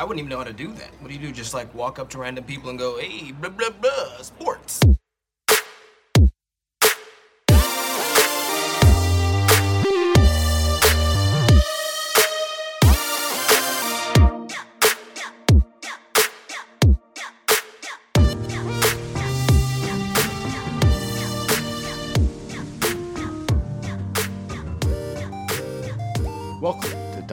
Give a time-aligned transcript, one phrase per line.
[0.00, 0.90] I wouldn't even know how to do that.
[1.00, 1.30] What do you do?
[1.30, 4.80] Just like walk up to random people and go, hey, blah, blah, blah, sports.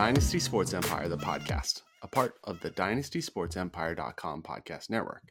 [0.07, 5.23] Dynasty Sports Empire, the podcast, a part of the DynastySportsEmpire.com podcast network.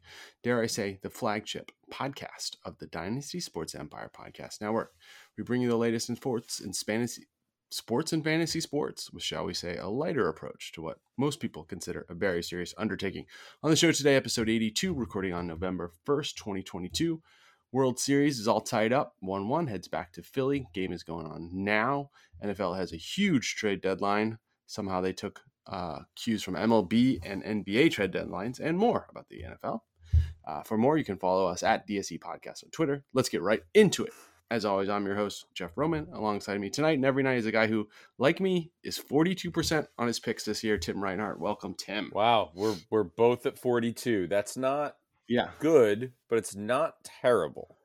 [0.43, 4.93] Dare I say, the flagship podcast of the Dynasty Sports Empire podcast network.
[5.39, 7.27] We bring you the latest in sports and fantasy,
[7.71, 11.65] sports and fantasy sports, with, shall we say, a lighter approach to what most people
[11.65, 13.25] consider a very serious undertaking.
[13.63, 17.23] On the show today, episode 82, recording on November 1st, 2022.
[17.73, 19.15] World Series is all tied up.
[19.21, 20.67] 1 1 heads back to Philly.
[20.75, 22.11] Game is going on now.
[22.45, 24.37] NFL has a huge trade deadline.
[24.67, 29.43] Somehow they took uh, cues from MLB and NBA trade deadlines and more about the
[29.43, 29.81] NFL.
[30.47, 33.05] Uh, for more, you can follow us at DSE Podcast on Twitter.
[33.13, 34.13] Let's get right into it.
[34.49, 36.07] As always, I'm your host, Jeff Roman.
[36.13, 40.07] Alongside me tonight and every night is a guy who, like me, is 42% on
[40.07, 41.41] his picks this year, Tim Reinhart.
[41.41, 42.13] Welcome, Tim.
[42.15, 44.29] Wow, we're we're both at 42.
[44.29, 47.77] That's not Yeah, good, but it's not terrible.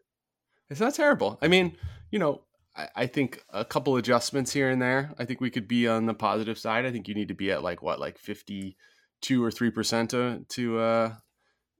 [0.70, 1.40] it's not terrible.
[1.42, 1.76] I mean,
[2.12, 2.42] you know,
[2.76, 5.14] I, I think a couple adjustments here and there.
[5.20, 6.86] I think we could be on the positive side.
[6.86, 10.80] I think you need to be at like what, like 52 or 3% to, to,
[10.80, 11.14] uh,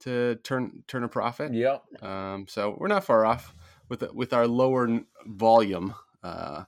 [0.02, 1.54] to turn turn a profit.
[1.54, 1.78] Yeah.
[2.00, 3.54] Um, so we're not far off
[3.88, 5.94] with with our lower volume.
[6.22, 6.64] Uh,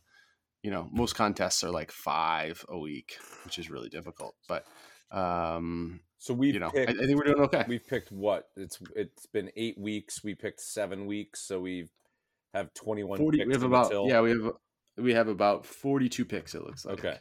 [0.63, 4.35] you know, most contests are like five a week, which is really difficult.
[4.49, 4.67] But
[5.11, 7.65] um, So we've you know, I, picked, I think we're doing okay.
[7.69, 8.49] we've picked what?
[8.57, 10.23] It's it's been 8 weeks.
[10.25, 11.89] We picked 7 weeks, so we
[12.55, 13.39] have 21 Forty.
[13.39, 14.21] picks We have about yeah.
[14.21, 14.53] We have
[14.97, 16.55] we have about forty two picks.
[16.55, 16.99] It looks like.
[16.99, 17.19] Okay.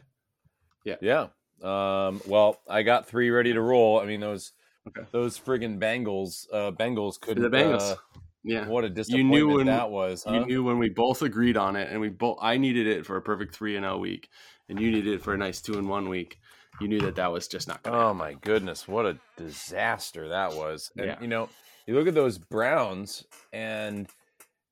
[0.86, 0.96] Yeah.
[1.02, 1.28] Yeah.
[1.62, 4.00] Um, well, I got 3 ready to roll.
[4.00, 4.52] I mean those
[4.88, 5.08] Okay.
[5.12, 7.92] those friggin' Bengals uh Bengals couldn't The Bengals.
[7.94, 7.96] uh,
[8.44, 8.68] Yeah.
[8.68, 10.34] what a You disappointment knew when that was, huh?
[10.34, 12.38] You knew when we both agreed on it, and we both.
[12.42, 14.28] I needed it for a perfect three and zero week,
[14.68, 16.38] and you needed it for a nice two and one week.
[16.82, 20.28] You knew that that was just not going to Oh my goodness, what a disaster
[20.30, 20.92] that was.
[20.98, 21.22] And Yeah.
[21.22, 21.48] you know,
[21.88, 24.10] you look at those Browns and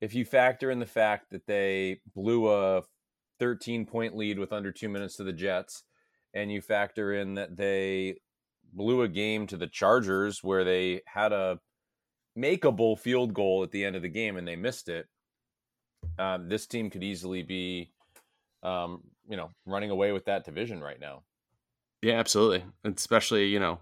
[0.02, 2.82] if you factor in the fact that they blew a
[3.40, 5.84] 13 point lead with under 2 minutes to the Jets
[6.34, 8.18] and you factor in that they
[8.74, 11.60] blew a game to the Chargers where they had a
[12.38, 15.08] makeable field goal at the end of the game and they missed it.
[16.18, 17.92] Um, this team could easily be
[18.64, 21.24] um, you know, running away with that division right now.
[22.02, 22.64] Yeah, absolutely.
[22.84, 23.80] Especially, you know,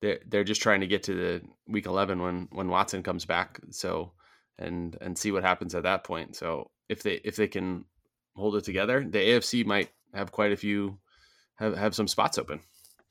[0.00, 3.60] they're they're just trying to get to the week eleven when when Watson comes back.
[3.70, 4.12] So
[4.60, 6.36] and and see what happens at that point.
[6.36, 7.84] So if they if they can
[8.36, 10.98] hold it together, the AFC might have quite a few
[11.56, 12.60] have have some spots open.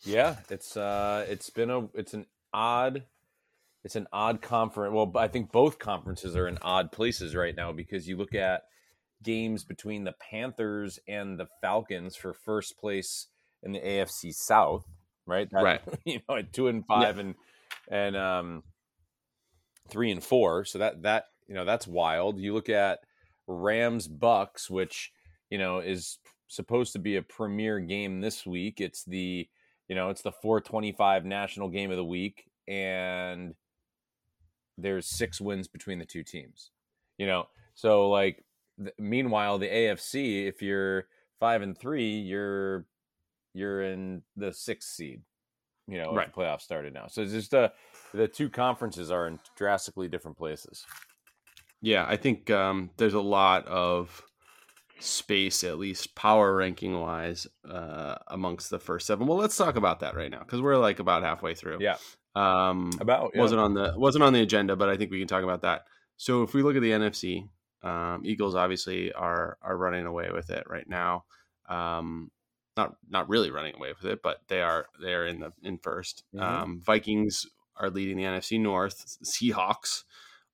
[0.01, 3.03] Yeah, it's uh it's been a it's an odd
[3.83, 4.93] it's an odd conference.
[4.93, 8.63] Well, I think both conferences are in odd places right now because you look at
[9.23, 13.27] games between the Panthers and the Falcons for first place
[13.63, 14.85] in the AFC South,
[15.25, 15.49] right?
[15.51, 15.81] That- Right.
[16.05, 17.35] You know, at 2 and 5 and
[17.89, 18.63] and um
[19.89, 20.65] 3 and 4.
[20.65, 22.39] So that that, you know, that's wild.
[22.39, 22.99] You look at
[23.47, 25.11] Rams Bucks, which,
[25.49, 28.79] you know, is supposed to be a premier game this week.
[28.79, 29.49] It's the
[29.87, 33.55] you know, it's the 425 national game of the week, and
[34.77, 36.69] there's six wins between the two teams.
[37.17, 38.45] You know, so like,
[38.77, 41.07] th- meanwhile, the AFC, if you're
[41.39, 42.85] five and three, you're
[43.55, 45.21] you're in the sixth seed.
[45.87, 46.27] You know, Right.
[46.27, 47.07] if the playoffs started now.
[47.07, 47.69] So it's just uh,
[48.13, 50.85] the two conferences are in drastically different places.
[51.81, 54.21] Yeah, I think um, there's a lot of
[54.99, 59.27] space, at least power ranking wise, uh, amongst the first seven.
[59.27, 61.77] Well, let's talk about that right now because we're like about halfway through.
[61.79, 61.97] Yeah,
[62.35, 63.41] Um, about yeah.
[63.41, 65.85] wasn't on the wasn't on the agenda, but I think we can talk about that.
[66.17, 67.47] So if we look at the NFC,
[67.81, 71.23] um, Eagles obviously are are running away with it right now.
[71.69, 72.31] Um,
[72.75, 75.77] not not really running away with it, but they are they are in the in
[75.77, 76.41] 1st Mhm.
[76.41, 77.45] Um, Vikings
[77.77, 79.17] are leading the NFC North.
[79.23, 80.03] Seahawks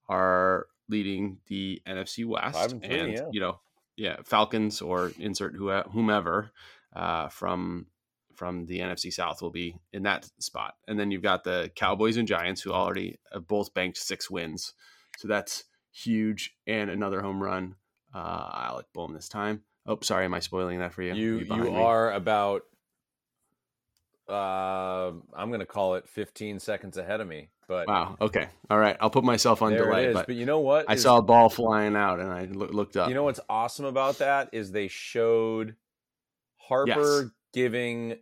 [0.07, 3.29] are leading the NFC West, and three, yeah.
[3.31, 3.59] you know,
[3.95, 6.51] yeah, Falcons or insert who, whomever
[6.95, 7.87] uh, from
[8.35, 10.75] from the NFC South will be in that spot.
[10.89, 14.73] And then you've got the Cowboys and Giants who already have both banked six wins.
[15.17, 16.53] So that's huge.
[16.67, 17.75] And another home run.
[18.13, 19.63] Uh, Alec Bohm this time.
[19.85, 20.25] Oh, sorry.
[20.25, 21.13] Am I spoiling that for you?
[21.13, 22.63] you Are you are about
[24.27, 28.17] uh i'm gonna call it 15 seconds ahead of me but Wow.
[28.21, 28.47] Okay.
[28.69, 28.95] All right.
[28.99, 30.05] I'll put myself on delay.
[30.05, 32.31] it is But but you know what I is- saw a ball flying out and
[32.31, 33.09] I loo- looked up.
[33.09, 35.75] you know what's awesome about that is they showed
[36.57, 37.31] harper Yes.
[37.53, 38.17] giving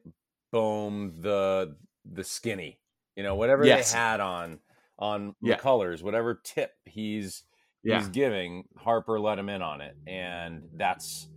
[0.52, 1.76] bohm the
[2.06, 2.80] the skinny
[3.16, 3.92] You know, whatever Yes.
[3.92, 4.60] they had on
[5.00, 5.58] on Yeah.
[5.58, 7.44] colors, whatever tip he's
[7.84, 7.98] Yeah.
[8.00, 11.28] he's giving, Harper let him in on it, and that's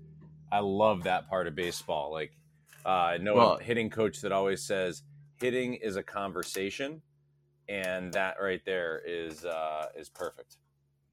[0.51, 2.13] I love that part of baseball.
[2.13, 2.33] Like
[2.85, 5.03] uh, know Well- hitting coach that always says
[5.41, 7.03] hitting is a conversation,
[7.69, 10.57] and that right there is uh, is perfect.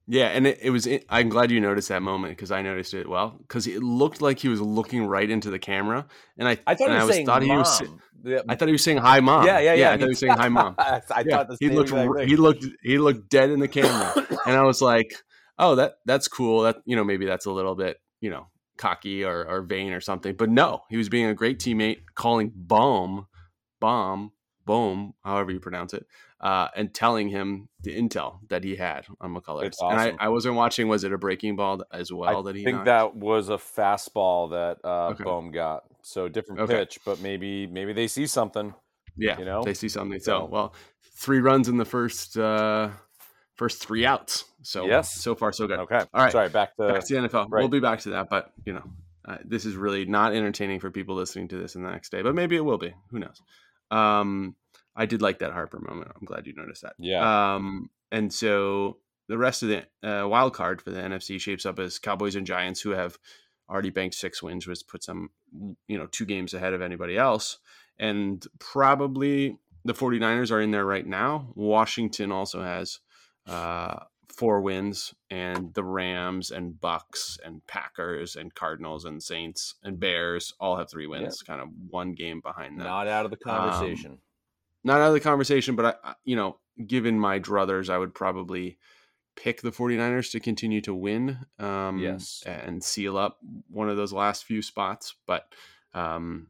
[0.06, 0.86] Yeah, and it, it was.
[1.10, 4.38] I'm glad you noticed that moment because I noticed it well because it looked like
[4.40, 6.08] he was looking right into the camera,
[6.38, 7.82] and I I thought he was was- saying thought he was.
[8.26, 9.46] Yeah, I thought he was saying hi, mom.
[9.46, 9.90] yeah, yeah, yeah.
[9.90, 10.76] I thought he was saying hi, mom.
[10.78, 11.90] I Yeah, thought the he looked.
[11.90, 12.28] exact r- thing.
[12.30, 12.66] He looked.
[12.82, 14.14] He looked dead in the camera,
[14.46, 15.14] and I was like,
[15.60, 16.62] "Oh, that that's cool.
[16.64, 18.48] That you know maybe that's a little bit you know
[18.78, 22.52] cocky or, or vain or something." But no, he was being a great teammate, calling
[22.56, 23.28] bomb,
[23.80, 24.32] bomb,
[24.66, 26.06] boom, however you pronounce it,
[26.44, 29.64] uh, and telling him the intel that he had on McCullers.
[29.64, 29.98] It's And.
[30.20, 30.88] I, I wasn't watching.
[30.90, 32.86] Was it a breaking ball as well I that he I think knocked?
[32.86, 35.24] that was a fastball that uh, Okay.
[35.24, 35.84] Bohm got.
[36.02, 36.76] So different Okay.
[36.76, 38.74] pitch, but maybe maybe they see something.
[39.16, 39.64] Yeah, you know?
[39.64, 40.20] they see something.
[40.20, 40.74] So- So, well,
[41.16, 42.90] three runs in the first uh
[43.56, 44.44] first three outs.
[44.64, 45.14] So Yes.
[45.22, 45.80] so far so good.
[45.80, 46.32] Okay, All right.
[46.32, 47.48] Sorry, back to back to the NFL.
[47.50, 47.60] right.
[47.62, 48.84] We'll be back to that, but you know,
[49.26, 52.22] uh, this is really not entertaining for people listening to this in the next day,
[52.22, 52.94] but maybe it will be.
[53.12, 53.42] Who knows?
[53.92, 54.56] Um,
[54.96, 56.12] I did like that Harper moment.
[56.16, 56.94] I'm glad you noticed that.
[57.00, 57.56] Yeah.
[57.56, 58.98] Um, and so
[59.28, 62.46] the rest of the uh, wild card for the NFC shapes up as Cowboys and
[62.46, 63.18] Giants, who have
[63.70, 65.30] already banked six wins, which puts them,
[65.88, 67.58] you know, two games ahead of anybody else.
[67.98, 71.52] And probably the 49ers are in there right now.
[71.56, 73.00] Washington also has
[73.48, 74.00] uh,
[74.30, 80.54] four wins, and the Rams and Bucks and Packers and Cardinals and Saints and Bears
[80.60, 83.70] all have three wins, kind of one game behind them not out of the Um,
[83.72, 84.20] conversation.
[84.84, 88.78] Not out of the conversation, but I, you know, given my druthers, I would probably
[89.36, 91.38] pick the 49ers to continue to win.
[91.60, 92.44] Um, Yes.
[92.46, 93.40] And seal up
[93.70, 95.16] one of those last few spots.
[95.26, 95.48] But,
[95.94, 96.48] um,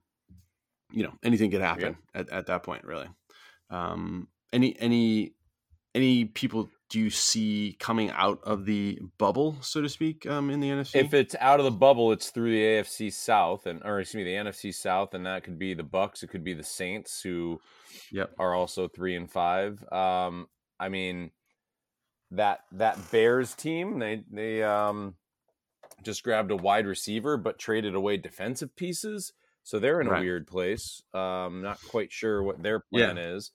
[0.92, 3.08] you know, anything could happen at, at that point, really.
[3.70, 5.34] Um, any, any,
[5.96, 10.60] any people do you see coming out of the bubble, so to speak, um, in
[10.60, 10.96] the NFC?
[10.96, 14.24] if it's out of the bubble, it's through the AFC South and or excuse me,
[14.24, 16.22] the NFC South, and that could be the Bucks.
[16.22, 17.60] It could be the Saints, who
[18.12, 18.36] Yep.
[18.38, 19.84] are also three and five.
[19.92, 20.48] Um,
[20.80, 21.32] I mean
[22.32, 25.16] that that Bears team, they they um
[26.04, 29.34] just grabbed a wide receiver but traded away defensive pieces.
[29.64, 30.22] So they're in a Right.
[30.22, 31.02] weird place.
[31.14, 33.06] Um, not quite sure what their Yeah.
[33.06, 33.52] plan is.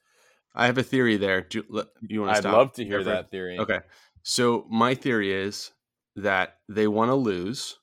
[0.55, 1.43] I have a theory there.
[1.43, 2.55] Do you, you want to I'd stop?
[2.57, 3.59] love to hear that theory.
[3.59, 3.81] Okay.
[4.23, 5.73] So my theory is
[6.17, 7.79] that they want to lose,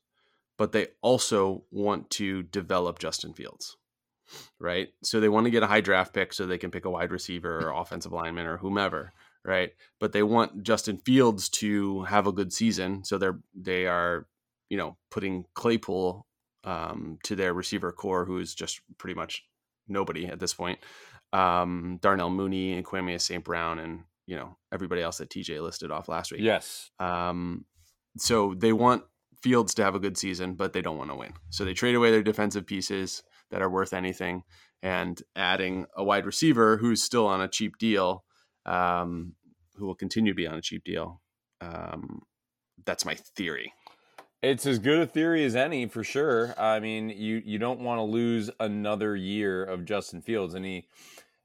[0.58, 3.78] but they also want to develop Justin Fields.
[4.60, 4.90] Right?
[5.04, 7.12] So they want to get a high draft pick so they can pick a wide
[7.12, 9.72] receiver or offensive lineman or whomever, right?
[10.00, 14.28] But they want Justin Fields to have a good season, so they're they are,
[14.70, 16.26] you know, putting Claypool
[16.64, 19.44] um, to their receiver corps, who is just pretty much
[19.88, 20.80] nobody at this point.
[21.34, 23.44] Um, Darnell Mooney and Kwame St.
[23.44, 26.42] Brown and you know everybody else that TJ listed off last week.
[26.42, 26.92] Yes.
[27.00, 27.66] Um,
[28.18, 29.04] so they want
[29.42, 31.34] Fields to have a good season, but they don't want to win.
[31.50, 33.22] So they trade away their defensive pieces
[33.52, 34.44] that are worth anything,
[34.82, 38.24] and adding a wide receiver who's still on a cheap deal,
[38.66, 39.34] um,
[39.76, 41.22] who will continue to be on a cheap deal.
[41.62, 42.22] Um,
[42.86, 43.74] that's my theory.
[44.42, 46.54] It's as good a theory as any for sure.
[46.60, 50.88] I mean, you you don't want to lose another year of Justin Fields, and he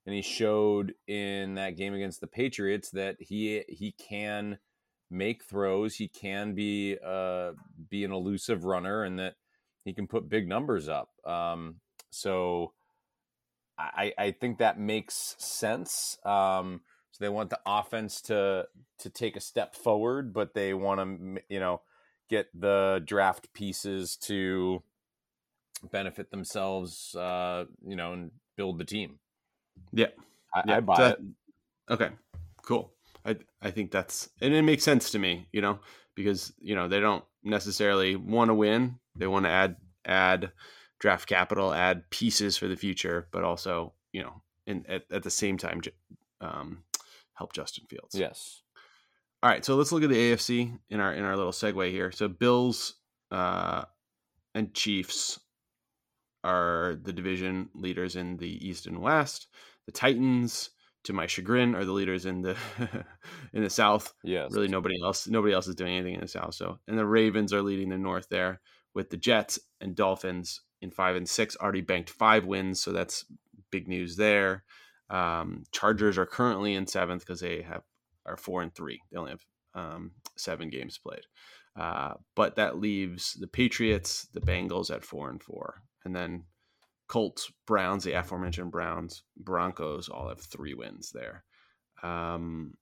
[0.04, 4.58] and he showed in that game against the Patriots that he he can
[5.10, 7.52] make throws, he can be uh
[7.88, 9.34] be an elusive runner, and that
[9.84, 11.08] he can put big numbers up.
[11.24, 11.76] Um,
[12.10, 12.72] so
[13.78, 16.18] I I think that makes sense.
[16.24, 18.66] Um, so they want the offense to
[18.98, 21.82] to take a step forward, but they want to you know
[22.28, 24.82] get the draft pieces to
[25.90, 29.18] benefit themselves, uh, you know, and build the team.
[29.92, 30.08] Yeah.
[30.54, 31.18] I, Yeah, I buy so it.
[31.90, 32.10] Okay,
[32.62, 32.92] cool.
[33.24, 35.80] I I think that's and it makes sense to me, you know,
[36.14, 38.98] because you know they don't necessarily want to win.
[39.16, 40.52] They want to add add
[41.00, 45.30] draft capital, add pieces for the future, but also you know, in at, at the
[45.30, 45.80] same time,
[46.40, 46.84] um,
[47.34, 48.14] help Justin Fields.
[48.14, 48.62] Yes.
[49.42, 52.12] All right, so let's look at the AFC in our in our little segue here.
[52.12, 52.94] So Bills
[53.30, 53.84] uh,
[54.54, 55.40] and Chiefs
[56.44, 59.46] are the division leaders in the East and West.
[59.86, 60.70] The Titans,
[61.04, 62.56] to my chagrin, are the leaders in the
[63.54, 64.12] in the South.
[64.22, 64.52] Yes.
[64.52, 66.54] Really, nobody else nobody else is doing anything in the South.
[66.54, 68.60] So, and the Ravens are leading the North there
[68.94, 72.80] with the Jets and Dolphins in five and six already banked five wins.
[72.80, 73.24] So that's
[73.70, 74.64] big news there.
[75.08, 77.82] Um, Chargers are currently in seventh because they have
[78.26, 79.00] are four and three.
[79.10, 79.44] They only have
[79.74, 81.26] um, seven games played.
[81.76, 86.44] Uh, but that leaves the Patriots, the Bengals at four and four, and then
[87.08, 91.44] Colts, Browns, the aforementioned Browns, Broncos all have three wins there.
[92.02, 92.74] Um,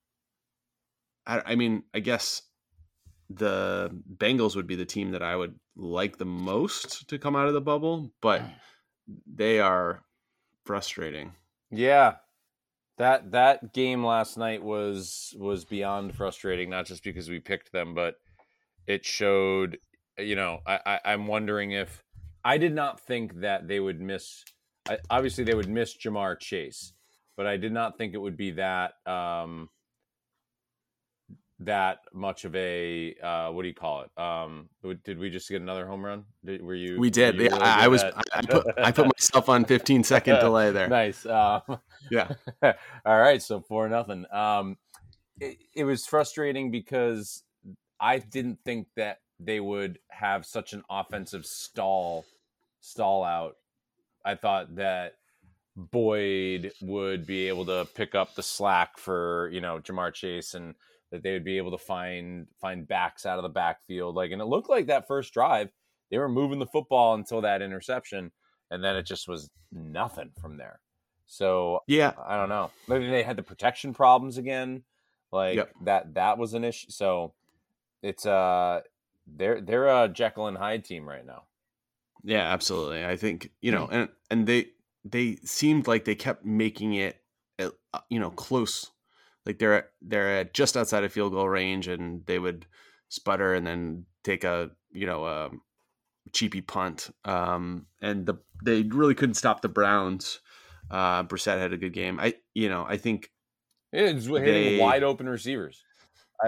[1.26, 2.42] I, I mean, I guess
[3.30, 7.48] the Bengals would be the team that I would like the most to come out
[7.48, 8.42] of the bubble, but
[9.26, 10.02] they are
[10.64, 11.32] frustrating.
[11.70, 12.16] Yeah.
[12.96, 17.94] That that game last night was was beyond frustrating, not just because we picked them,
[17.94, 18.16] but
[18.86, 19.78] it showed
[20.18, 22.02] you know, I, I I'm wondering if
[22.44, 24.44] I did not think that they would miss
[24.88, 26.92] I, obviously they would miss Ja'Marr Chase,
[27.36, 29.68] but I did not think it would be that um
[31.60, 34.20] that much of a uh, what do you call it?
[34.20, 34.68] Um,
[35.04, 36.24] did we just get another home run?
[36.44, 36.98] Did, were you?
[36.98, 37.36] We did.
[37.36, 38.02] Yeah, I, I was.
[38.02, 40.88] I, I, put I put myself on 15 second delay there.
[40.88, 41.26] nice.
[41.26, 41.62] Um,
[42.10, 42.28] yeah.
[42.62, 43.42] all right.
[43.42, 44.24] So four nothing.
[44.32, 44.76] Um,
[45.40, 47.42] it, it was frustrating because
[48.00, 52.24] I didn't think that they would have such an offensive stall
[52.80, 53.56] stall out.
[54.24, 55.14] I thought that
[55.76, 60.74] Boyd would be able to pick up the slack for you know Ja'Marr Chase and
[61.10, 64.14] that they would be able to find find backs out of the backfield.
[64.14, 65.70] Like, and it looked like that first drive
[66.10, 68.32] they were moving the football until that interception,
[68.70, 70.80] and then it just was nothing from there.
[71.26, 72.70] So yeah, I don't know.
[72.86, 74.84] Maybe they had the protection problems again.
[75.30, 75.72] Like yep.
[75.84, 76.90] that that was an issue.
[76.90, 77.34] So
[78.02, 78.80] it's uh
[79.26, 81.44] they're they're a Jekyll and Hyde team right now.
[82.24, 83.04] Yeah, absolutely.
[83.04, 84.68] I think you know, and and they
[85.04, 87.20] they seemed like they kept making it,
[87.58, 87.70] uh,
[88.08, 88.90] you know, close
[89.48, 92.66] like they're they're at just outside of field goal range and they would
[93.08, 95.50] sputter and then take a you know a
[96.34, 100.40] cheapy punt um, and the they really couldn't stop the Browns.
[100.90, 102.20] Uh, Brissett had a good game.
[102.20, 103.30] I you know I think
[103.90, 105.82] it's hitting they, wide open receivers.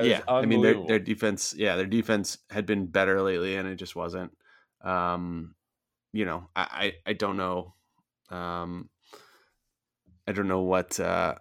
[0.03, 1.55] yeah, I mean their their defense.
[1.57, 4.37] Yeah, their defense had been better lately, and it just wasn't.
[4.85, 5.55] Um,
[6.13, 7.75] you know, I I, I don't know.
[8.29, 8.91] Um,
[10.29, 11.37] I don't know what uh,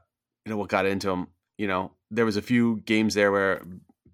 [0.45, 1.27] you know what got into them
[1.59, 3.61] you know, there was a few games there where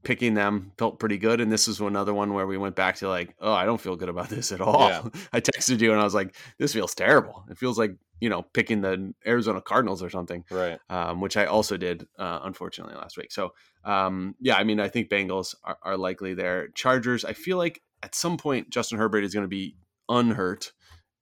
[0.04, 3.08] picking them felt pretty good, and this was another one where we went back to
[3.08, 4.90] like, oh, I don't feel good about this at all.
[4.90, 5.04] Yeah.
[5.34, 7.46] I texted you and I was like, this feels terrible.
[7.50, 10.80] It feels like you know picking the Arizona Cardinals or something, right?
[10.90, 13.32] Um, which I also did, uh, unfortunately, last week.
[13.32, 16.70] So um, yeah, I mean, I think Bengals are, are likely there.
[16.70, 19.76] Chargers, I feel like at some point Justin Herbert is going to be
[20.10, 20.74] unhurt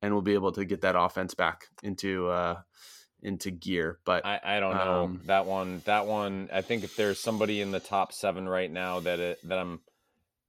[0.01, 2.61] and will be able to get that offense back into uh,
[3.23, 3.99] into gear.
[4.05, 5.81] But I, I don't know um, that one.
[5.85, 6.49] That one.
[6.53, 9.79] I think if there's somebody in the top seven right now that it, that I'm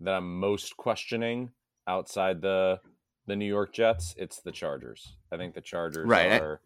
[0.01, 1.53] that I'm most questioning
[1.87, 2.81] outside the
[3.27, 5.17] the New York Jets, it's the Chargers.
[5.33, 6.41] I think the Chargers right.
[6.41, 6.61] are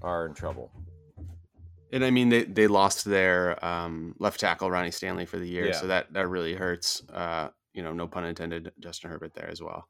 [0.00, 0.72] are in trouble.
[1.92, 5.66] And I mean, they, they lost their um, left tackle Ronnie Stanley for the year,
[5.66, 5.72] yeah.
[5.72, 7.02] so that that really hurts.
[7.12, 9.86] Uh, you know, no pun intended, Justin Herbert there as well.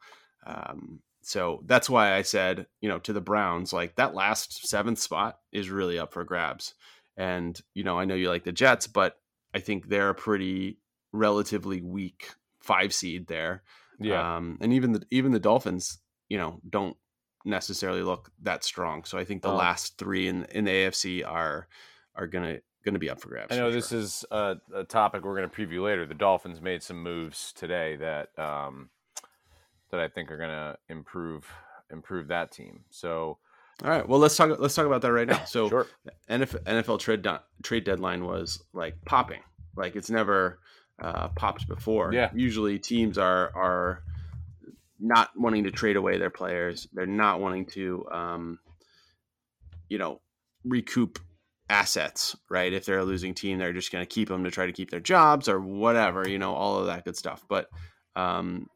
[0.46, 4.98] Um, so that's why I said, you know, to the Browns, like that last seventh
[4.98, 6.74] spot is really up for grabs.
[7.16, 9.16] And, you know, I know you like the Jets, but
[9.54, 10.78] I think they're a pretty
[11.12, 13.62] relatively weak five seed there.
[14.00, 14.36] Yeah.
[14.36, 15.98] Um, and even the even the Dolphins,
[16.28, 16.96] you know, don't
[17.44, 19.04] necessarily look that strong.
[19.04, 19.56] So I think the oh.
[19.56, 21.68] last three in in the AFC are
[22.14, 23.52] are gonna gonna be up for grabs.
[23.52, 23.98] I know this sure.
[23.98, 26.06] is a, a, topic we're gonna preview later.
[26.06, 28.90] The Dolphins made some moves today that um,
[29.92, 31.46] that I think are going to improve
[31.90, 32.80] improve that team.
[32.90, 33.38] So,
[33.84, 35.42] all right, well let's talk let's talk about that right now.
[35.46, 35.86] So, sure.
[36.28, 37.26] NFL, NFL trade
[37.62, 39.42] trade deadline was like popping,
[39.76, 40.58] like it's never
[41.00, 42.12] uh, popped before.
[42.12, 44.02] Yeah, usually teams are are
[44.98, 46.88] not wanting to trade away their players.
[46.92, 48.58] They're not wanting to, um,
[49.88, 50.20] you know,
[50.64, 51.18] recoup
[51.68, 52.72] assets, right?
[52.72, 54.90] If they're a losing team, they're just going to keep them to try to keep
[54.90, 57.44] their jobs or whatever, you know, all of that good stuff.
[57.48, 57.68] But
[58.14, 58.68] um,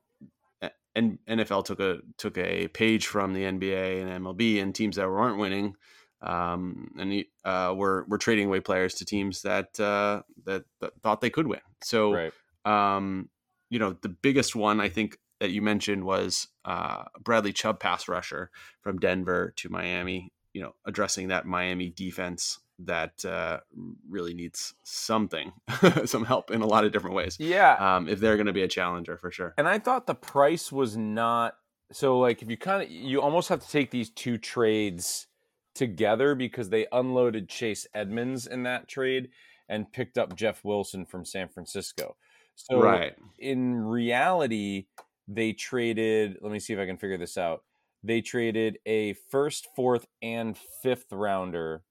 [0.96, 5.06] and NFL took a took a page from the NBA and MLB and teams that
[5.06, 5.76] weren't winning,
[6.22, 11.20] um, and uh, were were trading away players to teams that uh, that, that, thought
[11.20, 11.60] they could win.
[11.82, 12.32] So, right.
[12.64, 13.28] um,
[13.68, 18.08] you know, the biggest one I think that you mentioned was uh, Bradley Chubb, pass
[18.08, 18.50] rusher
[18.80, 20.32] from Denver to Miami.
[20.54, 23.60] You know, addressing that Miami defense that uh,
[24.08, 25.52] really needs something,
[26.04, 27.36] some help in a lot of different ways.
[27.40, 27.74] Yeah.
[27.74, 29.54] Um, if they're going to be a challenger for sure.
[29.56, 31.54] And I thought the price was not
[31.92, 35.28] so like if you kind of you almost have to take these two trades
[35.74, 39.28] together because they unloaded Chase Edmonds in that trade
[39.68, 42.16] and picked up Jeff Wilson from San Francisco.
[42.54, 43.14] So right.
[43.38, 44.86] in reality,
[45.28, 46.38] they traded.
[46.40, 47.62] Let me see if I can figure this out.
[48.02, 51.82] They traded a first, fourth, and fifth rounder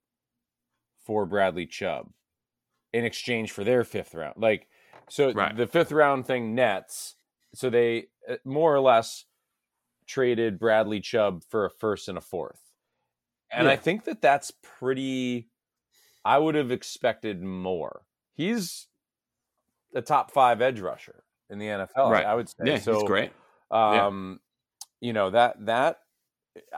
[1.05, 2.09] for Bradley Chubb
[2.93, 4.35] in exchange for their fifth round.
[4.37, 4.67] Like,
[5.09, 5.55] so right.
[5.55, 7.15] the fifth round thing nets.
[7.53, 9.25] So they uh, more or less
[10.07, 12.59] traded Bradley Chubb for a first and a fourth.
[13.51, 15.49] And I think that that's pretty
[16.25, 18.01] I would have expected more.
[18.33, 18.87] He's
[19.93, 22.25] a top 5 edge rusher in the NFL, Right.
[22.25, 22.55] I would say.
[22.65, 23.31] Yeah, so he's great.
[23.71, 24.07] Yeah.
[24.07, 24.39] um
[25.01, 25.99] you know that that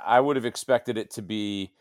[0.05, 1.71] i would have expected it to be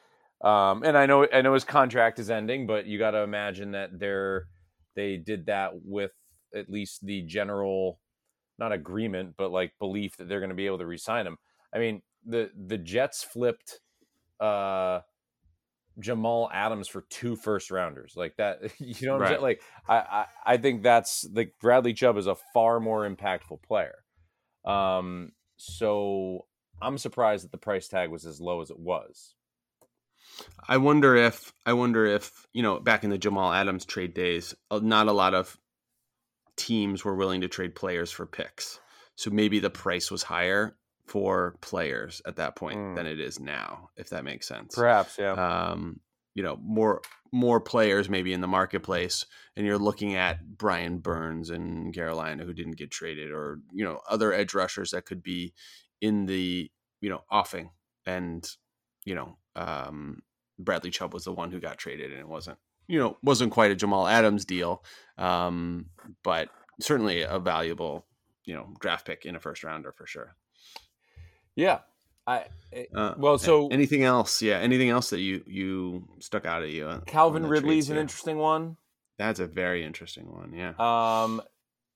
[0.42, 3.72] um and i know i know his contract is ending but you got to imagine
[3.72, 4.46] that they're
[4.94, 6.12] they did that with
[6.54, 8.00] at least the general
[8.58, 11.38] not agreement but like belief that they're going to be able to re-sign him
[11.74, 13.80] i mean the the jets flipped
[14.40, 15.00] uh
[15.98, 18.58] Jamal Adams for two first rounders like that.
[18.78, 19.28] You know what I'm Right.
[19.28, 19.42] saying?
[19.42, 24.04] Like I, I I think that's like Bradley Chubb is a far more impactful player.
[24.64, 26.46] Um, so
[26.82, 29.34] I'm surprised that the price tag was as low as it was.
[30.68, 34.54] I wonder if I wonder if you know back in the Jamal Adams trade days,
[34.70, 35.58] not a lot of
[36.56, 38.80] teams were willing to trade players for picks.
[39.16, 40.76] So maybe the price was higher
[41.06, 42.96] for players at that point Mm.
[42.96, 44.74] than it is now, if that makes sense.
[44.74, 45.32] Perhaps, yeah.
[45.32, 46.00] Um,
[46.34, 47.02] you know, more
[47.32, 49.24] more players maybe in the marketplace,
[49.56, 54.00] and you're looking at Brian Burns and Carolina who didn't get traded, or you know
[54.08, 55.54] other edge rushers that could be
[56.00, 57.70] in the you know offing,
[58.04, 58.50] and
[59.04, 60.22] you know um,
[60.58, 62.58] Bradley Chubb was the one who got traded, and it wasn't
[62.88, 64.84] you know wasn't quite a Jamal Adams deal,
[65.18, 65.86] um,
[66.22, 66.48] but
[66.80, 68.06] certainly a valuable
[68.44, 70.36] you know draft pick in a first rounder for sure.
[71.54, 71.80] yeah.
[72.28, 74.42] I eh, Uh, well, so anything else?
[74.42, 77.02] Yeah, anything else that you you stuck out at you?
[77.06, 78.76] Calvin Ridley's trades an interesting one.
[79.18, 80.52] That's a very interesting one.
[80.52, 80.70] Yeah.
[80.70, 81.40] Um,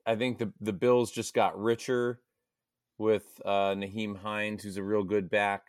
[0.06, 2.20] I think the the Bills just got richer
[2.96, 5.64] with uh, Nyheim Hines, who's a real good back.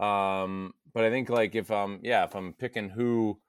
[0.00, 3.42] Um, but I think like if I'm yeah, if I'm picking who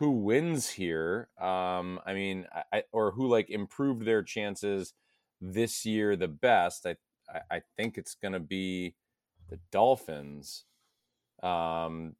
[0.00, 4.94] who wins here, um, I mean, I, I or who like improved their chances
[5.42, 6.96] this year the best, I
[7.28, 8.96] I, I think it's gonna be
[9.50, 10.66] the Dolphins.
[11.42, 12.16] Um,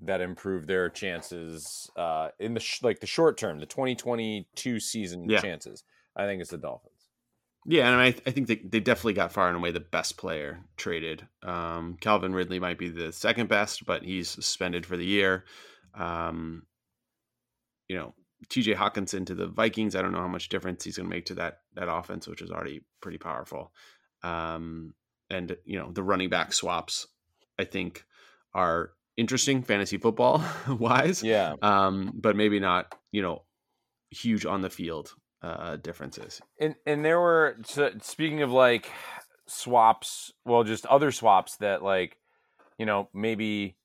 [0.00, 5.32] that improved their chances uh, in the sh- like the short term, the 2022 season
[5.32, 5.36] Yeah.
[5.36, 5.84] chances.
[6.16, 6.99] I think it's the Dolphins.
[7.66, 10.60] Yeah, and I, I think they, they definitely got far and away the best player
[10.76, 11.26] traded.
[11.42, 15.44] Um, Calvin Ridley might be the second best, but he's suspended for the year.
[15.94, 16.62] Um,
[17.88, 18.14] you know,
[18.48, 19.94] TJ Hockenson to the Vikings.
[19.94, 22.40] I don't know how much difference he's going to make to that that offense, which
[22.40, 23.72] is already pretty powerful.
[24.22, 24.94] Um,
[25.28, 27.06] and you know, the running back swaps,
[27.58, 28.04] I think,
[28.54, 31.22] are interesting fantasy football wise.
[31.22, 33.42] Yeah, Um, but maybe not, you know,
[34.10, 36.40] huge on the field uh, differences.
[36.60, 38.90] and and there were so, speaking of like
[39.46, 42.16] swaps, well, just other swaps that like
[42.78, 43.76] you know maybe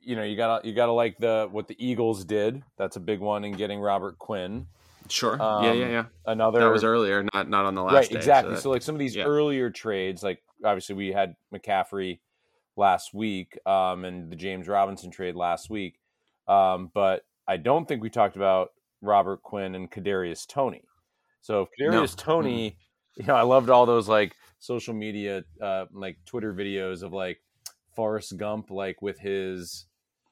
[0.00, 2.62] you know you gotta you gotta like the what the Eagles did.
[2.76, 4.66] That's a big one in getting Robert Quinn.
[5.08, 5.36] Sure.
[5.40, 6.04] yeah, yeah, Um, yeah.
[6.26, 8.16] Another That was earlier, not not on the last right day.
[8.16, 9.24] exactly that- so, like some of these yeah.
[9.24, 12.18] earlier trades like obviously we had mccaffrey
[12.76, 15.98] last week um, and the james robinson trade last week
[16.46, 20.82] um, but i don't think we talked about robert quinn and kadarius toney.
[21.40, 22.02] So if No.
[22.02, 22.76] kadarius toney
[23.16, 27.40] you know i loved all those like social media uh, like twitter videos of like
[27.94, 29.86] forrest gump like with his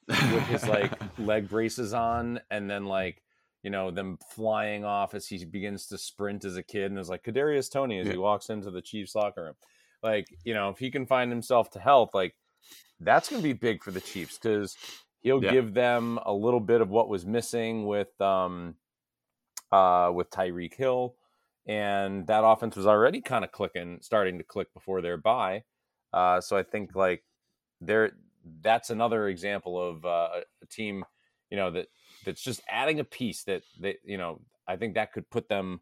[0.08, 3.22] with his like leg braces on and then like
[3.62, 6.92] you know them flying off as he begins to sprint as a kid.
[6.92, 9.54] And it's like Kadarius Toney as he walks into the Chiefs locker room.
[10.02, 12.34] Like you know if he can find himself to health like
[13.00, 14.76] that's going to be big for the Chiefs cuz
[15.26, 15.50] he'll Yeah.
[15.52, 18.76] give them a little bit of what was missing with um
[19.72, 21.16] uh with Tyreek Hill
[21.66, 25.64] and that offense was already kind of clicking starting to click before their bye
[26.12, 27.24] uh so I think like
[27.80, 28.12] there
[28.62, 31.04] that's another example of uh, a- a team
[31.50, 31.88] you know that
[32.24, 35.80] that's just adding a piece that they you know i think that could put them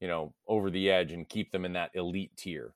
[0.00, 2.74] you know over the edge and keep them in that elite tier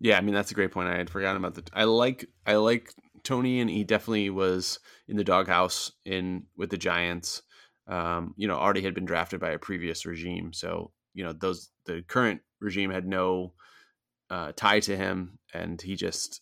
[0.00, 0.88] yeah, I mean that's a great point.
[0.88, 1.62] I had forgotten about the.
[1.72, 2.92] I like I like
[3.24, 7.42] Toney, and he definitely was in the doghouse in with the Giants.
[7.86, 11.70] Um, you know, already had been drafted by a previous regime, so you know those
[11.86, 13.54] the current regime had no
[14.30, 16.40] uh, tie to him, and he just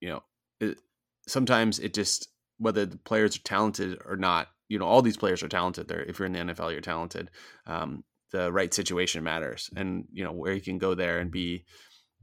[0.00, 0.22] you know
[0.60, 0.78] it,
[1.26, 4.48] sometimes it just whether the players are talented or not.
[4.68, 5.86] You know, all these players are talented.
[5.86, 7.30] There, if you're in the NFL, you're talented.
[7.66, 11.64] Um, the right situation matters, and you know where you can go there and be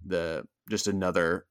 [0.05, 1.45] the just another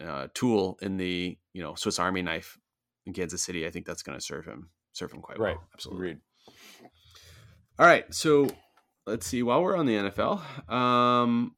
[0.00, 2.58] uh, tool in the you know Swiss Army knife
[3.06, 3.66] in Kansas City.
[3.66, 5.56] I think that's going to serve him serve him quite Right.
[5.56, 5.68] well.
[5.74, 6.08] Absolutely.
[6.10, 6.20] agreed
[7.78, 8.48] All right, so
[9.06, 9.42] let's see.
[9.42, 11.54] While we're on the NFL, um,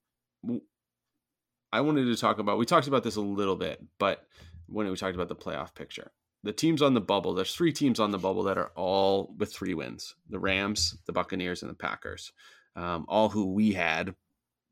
[1.73, 2.59] I wanted to talk about.
[2.59, 4.27] We talked about this a little bit, but
[4.67, 6.11] when we talked about the playoff picture,
[6.43, 7.35] the teams on the bubble.
[7.35, 11.13] There's three teams on the bubble that are all with three wins: the Rams, the
[11.13, 12.33] Buccaneers, and the Packers.
[12.75, 14.15] Um, all who we had,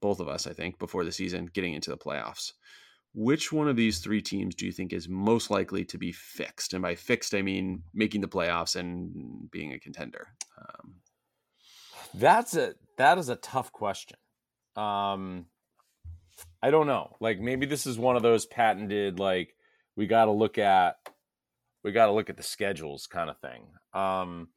[0.00, 2.52] both of us, I think, before the season, getting into the playoffs.
[3.16, 6.74] Which one of these three teams do you think is most likely to be fixed?
[6.74, 10.28] And by fixed, I mean making the playoffs and being a contender.
[10.60, 10.96] Um,
[12.12, 14.18] That's a that is a tough question.
[14.76, 15.46] Um,
[16.62, 17.16] I don't know.
[17.18, 19.54] Like maybe this is one of those patented like
[19.96, 20.96] we got to look at
[21.82, 23.62] we got to look at the schedules kind of thing.
[23.94, 24.48] Um,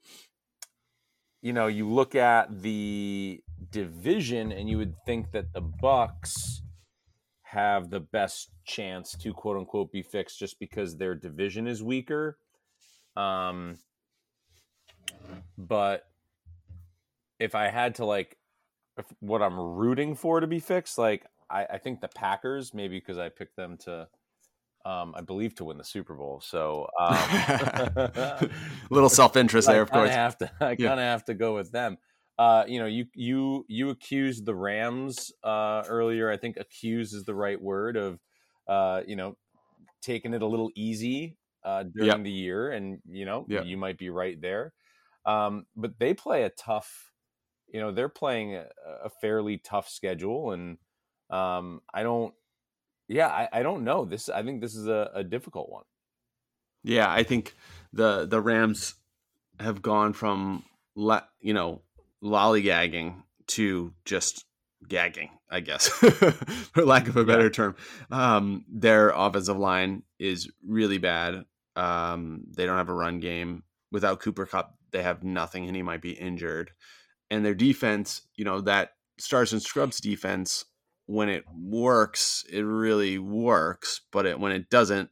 [1.41, 3.41] you know, you look at the
[3.71, 6.61] division and you would think that the Bucks
[7.51, 12.37] have the best chance to quote unquote be fixed just because their division is weaker.
[13.15, 13.77] Um,
[15.57, 16.03] but
[17.39, 18.37] if I had to like
[18.97, 22.99] if what I'm rooting for to be fixed, like I, I think the Packers, maybe
[22.99, 24.07] because I picked them to
[24.85, 26.41] um, I believe to win the Super Bowl.
[26.41, 27.17] So um,
[28.91, 30.09] little self interest there, of I course.
[30.11, 31.11] Have to, I kind of Yeah.
[31.11, 31.97] have to go with them.
[32.39, 36.31] Uh, you know, you you you accused the Rams uh, earlier.
[36.31, 38.21] I think accuse is the right word of
[38.67, 39.37] uh, you know
[40.01, 42.23] taking it a little easy uh, during Yep.
[42.23, 43.65] the year, and you know Yep.
[43.65, 44.73] you might be right there.
[45.25, 47.13] Um, but they play a tough,
[47.67, 48.67] you know, they're playing a,
[49.05, 50.79] a fairly tough schedule, and
[51.29, 52.33] um, I don't.
[53.07, 54.05] Yeah, I, I don't know.
[54.05, 55.85] This I think this is a, a difficult one.
[56.83, 57.55] Yeah, I think
[57.91, 58.95] the the Rams
[59.59, 61.83] have gone from la- you know
[62.23, 64.45] lollygagging to just
[64.87, 65.87] gagging, I guess,
[66.73, 67.75] for lack of a better term.
[68.11, 71.45] Um, their offensive line is really bad.
[71.75, 73.63] Um, they don't have a run game.
[73.91, 76.71] Without Cooper Kupp, they have nothing, and he might be injured.
[77.31, 80.65] And their defense, you know, that Stars and Scrubs defense,
[81.07, 84.01] when it works, it really works.
[84.11, 85.09] But it, when it doesn't,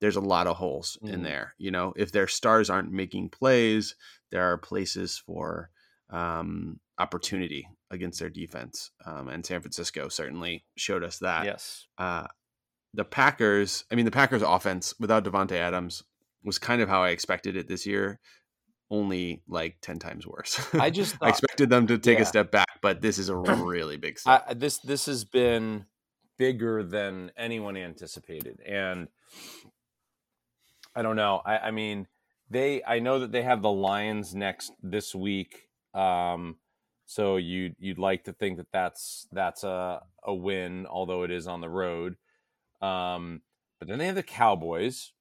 [0.00, 1.24] there's a lot of holes in Mhm.
[1.24, 1.54] there.
[1.58, 3.94] You know, if their stars aren't making plays,
[4.30, 5.70] there are places for
[6.10, 8.90] um, opportunity against their defense.
[9.04, 11.44] Um, and San Francisco certainly showed us that.
[11.44, 11.86] yes.
[11.98, 12.26] Uh,
[12.92, 16.02] the Packers, I mean, the Packers offense without Davante Adams
[16.44, 18.20] was kind of how I expected it this year,
[18.90, 20.64] only like 10 times worse.
[20.74, 22.22] I just I expected them to take Yeah.
[22.22, 24.44] a step back, but this is a really big step.
[24.48, 25.86] I, this this has been
[26.38, 29.08] bigger than anyone anticipated, and
[30.94, 31.40] I don't know.
[31.44, 32.06] I, I mean,
[32.50, 32.82] they.
[32.84, 35.63] I know that they have the Lions next this week,
[35.94, 36.58] um,
[37.06, 41.46] so you you'd like to think that that's that's a a win, although it is
[41.46, 42.16] on the road.
[42.82, 43.42] Um,
[43.78, 45.12] but then they have the Cowboys,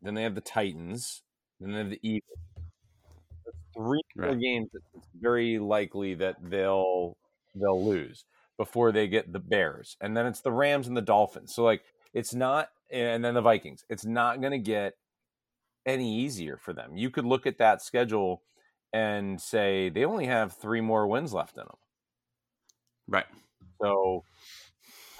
[0.00, 1.22] then they have the Titans,
[1.60, 2.38] then they have the Eagles.
[3.44, 4.36] That's Three more Right.
[4.36, 4.68] games.
[4.72, 7.16] that It's very likely that they'll
[7.54, 8.24] they'll lose
[8.56, 11.54] before they get the Bears, and then it's the Rams and the Dolphins.
[11.54, 13.84] So like it's not, and then the Vikings.
[13.90, 14.94] It's not going to get
[15.86, 16.96] any easier for them.
[16.96, 18.42] You could look at that schedule
[18.92, 21.76] and say they only have three more wins left in them.
[23.08, 23.26] right.
[23.80, 24.24] So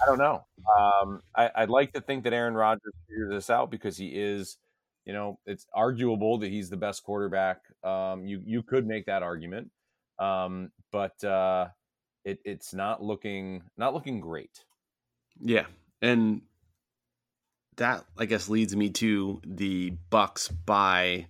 [0.03, 0.45] I don't know.
[0.79, 4.59] Um, I, I'd like to think that Aaron Rodgers figures this out because he is,
[5.05, 7.61] you know, it's arguable that he's the best quarterback.
[7.83, 9.71] Um, you you could make that argument,
[10.19, 11.69] um, but uh,
[12.25, 14.65] it, it's not looking not looking great.
[15.41, 15.67] Yeah,
[16.03, 16.43] and
[17.77, 21.29] that I guess leads me to the Bucks by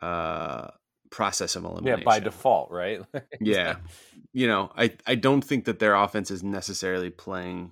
[0.00, 0.68] uh,
[1.12, 2.00] process of elimination.
[2.00, 3.02] Yeah, by default, right?
[3.40, 3.76] yeah,
[4.32, 7.70] you know, I I don't think that their offense is necessarily playing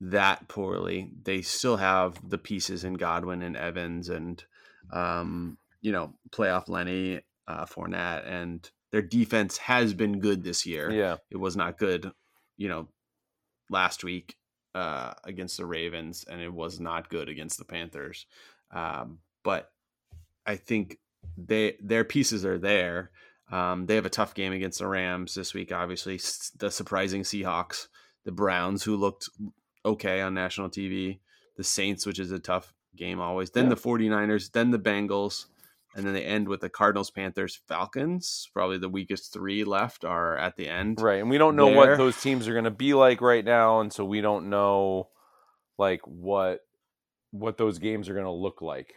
[0.00, 1.10] that poorly.
[1.24, 4.44] They still have the pieces in Godwin and Evans and
[4.92, 10.88] um, you know playoff Lenny, uh, Fournette, and their defense has been good this year
[10.88, 11.16] yeah.
[11.28, 12.12] it was not good,
[12.56, 12.86] you know,
[13.68, 14.36] last week
[14.74, 18.26] uh, against the Ravens, and it was not good against the Panthers.
[18.70, 19.72] Um, but
[20.46, 20.98] I think
[21.36, 23.10] they their pieces are there.
[23.50, 25.70] Um, they have a tough game against the Rams this week.
[25.72, 27.88] Obviously, S- the surprising Seahawks,
[28.24, 29.28] the Browns, who looked
[29.84, 31.18] okay on national TV,
[31.56, 33.50] the Saints, which is a tough game always.
[33.50, 33.70] Then Yeah.
[33.70, 35.44] the 49ers, then the Bengals,
[35.94, 38.48] and then they end with the Cardinals, Panthers, Falcons.
[38.54, 41.00] Probably the weakest three left are at the end.
[41.00, 41.20] Right.
[41.20, 41.76] And we don't know there.
[41.76, 45.08] what those teams are going to be like right now, and so we don't know
[45.78, 46.60] like what
[47.30, 48.94] what those games are going to look like.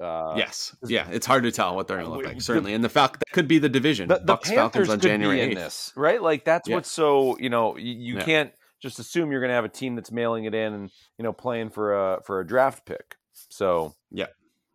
[0.00, 2.36] Uh, yes, yeah, it's hard to tell what they're going to look like.
[2.38, 4.08] the- Certainly, and the Falcon that could be the division.
[4.08, 5.54] the, the Bucks Falcons Panthers on could January in 8th.
[5.54, 6.20] this, right?
[6.20, 6.74] Like that's Yeah.
[6.76, 8.24] what's so you know you, you Yeah.
[8.24, 11.22] can't just assume you're going to have a team that's mailing it in and you
[11.22, 13.16] know playing for a for a draft pick.
[13.50, 14.26] So yeah,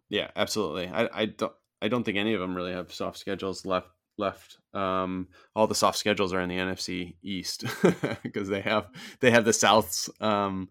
[0.10, 0.88] Yeah, absolutely.
[0.88, 4.58] I, I don't I don't think any of them really have soft schedules left left.
[4.74, 7.66] Um, all the soft schedules are in the NFC East
[8.24, 8.88] because they have
[9.20, 10.70] they have the Souths um,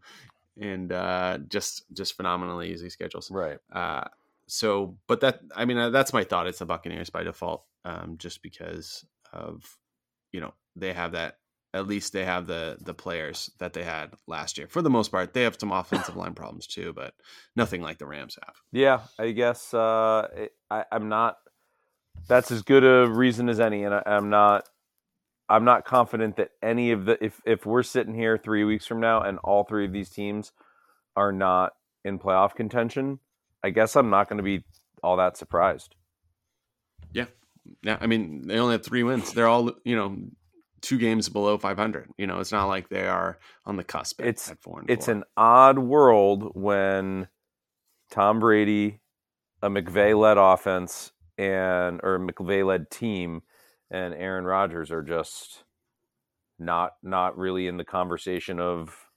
[0.61, 3.31] and uh, just just phenomenally easy schedules.
[3.31, 4.05] right, Uh,
[4.49, 6.47] so, but that I mean uh, that's my thought.
[6.47, 9.63] It's the Buccaneers by default, um, just because of
[10.33, 11.37] you know they have that
[11.75, 14.67] at least they have the the players that they had last year.
[14.69, 17.15] For the most part, they have some offensive line problems too, but
[17.57, 18.55] nothing like the Rams have.
[18.73, 20.29] Yeah, I guess uh,
[20.71, 21.37] I, I'm not.
[22.27, 24.69] That's as good a reason as any, and I, I'm not.
[25.51, 29.01] I'm not confident that any of the if if we're sitting here three weeks from
[29.01, 30.53] now and all three of these teams
[31.17, 31.73] are not
[32.05, 33.19] in playoff contention,
[33.62, 34.64] I guess I'm not going to be
[35.03, 35.94] all that surprised.
[37.12, 37.27] Yeah,
[37.83, 37.99] yeah.
[38.01, 39.33] I mean, they only have three wins.
[39.33, 40.16] They're all you know
[40.81, 42.11] two games below 500.
[42.18, 44.21] You know, it's not like they are on the cusp.
[44.21, 45.14] It's at four it's four.
[45.14, 47.29] an odd world when
[48.11, 49.01] Tom Brady,
[49.62, 53.42] a McVay led offense, and or McVay led team,
[53.90, 55.64] and Aaron Rodgers are just
[56.59, 59.09] not not really in the conversation of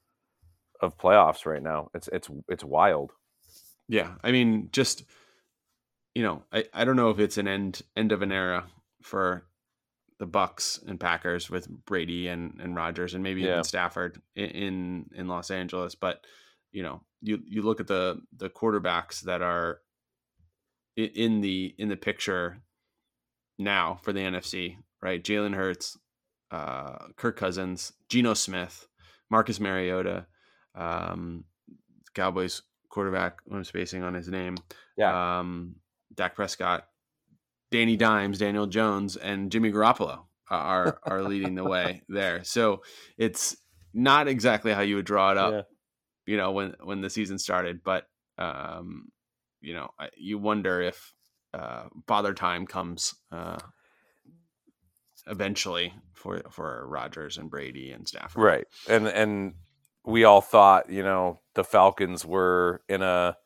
[0.82, 1.90] of playoffs right now.
[1.94, 3.12] It's it's it's wild.
[3.92, 5.04] Yeah, I mean, just
[6.16, 8.64] you know, I, I don't know if it's an end end of an era
[9.02, 9.44] for
[10.18, 13.52] the Bucks and Packers with Brady and and Rodgers and maybe Yeah.
[13.52, 16.26] even Stafford in, in in Los Angeles, but
[16.72, 19.82] you know, you you look at the the quarterbacks that are
[20.96, 22.62] in the in the picture
[23.60, 25.22] now for the NFC, right?
[25.22, 25.98] Jalen Hurts,
[26.50, 28.88] uh, Kirk Cousins, Geno Smith,
[29.30, 30.28] Marcus Mariota,
[30.76, 31.44] um,
[32.14, 33.40] Cowboys quarterback.
[33.52, 34.58] I'm spacing on his name.
[34.98, 35.40] Yeah.
[35.40, 35.78] Um,
[36.14, 36.86] Dak Prescott,
[37.72, 42.44] Danny Dimes, Daniel Jones, and Jimmy Garoppolo are are leading the way there.
[42.44, 42.84] So
[43.18, 43.56] it's
[43.94, 45.62] not exactly how you would draw it up, Yeah.
[46.34, 48.06] you know, when when the season started, but
[48.38, 49.10] um,
[49.62, 51.14] you know, I- you wonder if
[51.54, 53.58] uh, bother time comes uh,
[55.28, 58.42] eventually for for Rodgers and Brady and Stafford.
[58.44, 58.68] Right.
[58.90, 59.54] And and
[60.06, 63.38] we all thought, you know, the Falcons were in a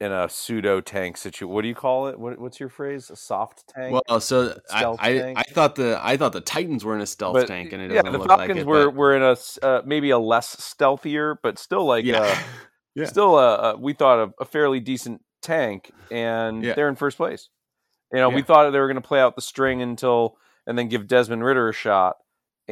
[0.00, 1.48] in a pseudo tank situation.
[1.54, 2.18] What do you call it?
[2.18, 3.08] What, what's your phrase?
[3.08, 4.00] A soft tank?
[4.08, 5.38] Well, so I, Stealth I, tank?
[5.38, 7.92] I thought the I thought the Titans were in a stealth But, tank, and it
[7.92, 8.66] yeah, the look Falcons like it.
[8.66, 12.36] were but- were in a uh, maybe a less stealthier, but still like yeah, uh,
[12.94, 13.06] Yeah.
[13.06, 16.74] still a, a we thought a, a fairly decent tank, and Yeah.
[16.74, 17.48] they're in first place.
[18.12, 20.88] You know, we thought they were going to play out the string until and then
[20.88, 22.16] give Desmond Ridder a shot,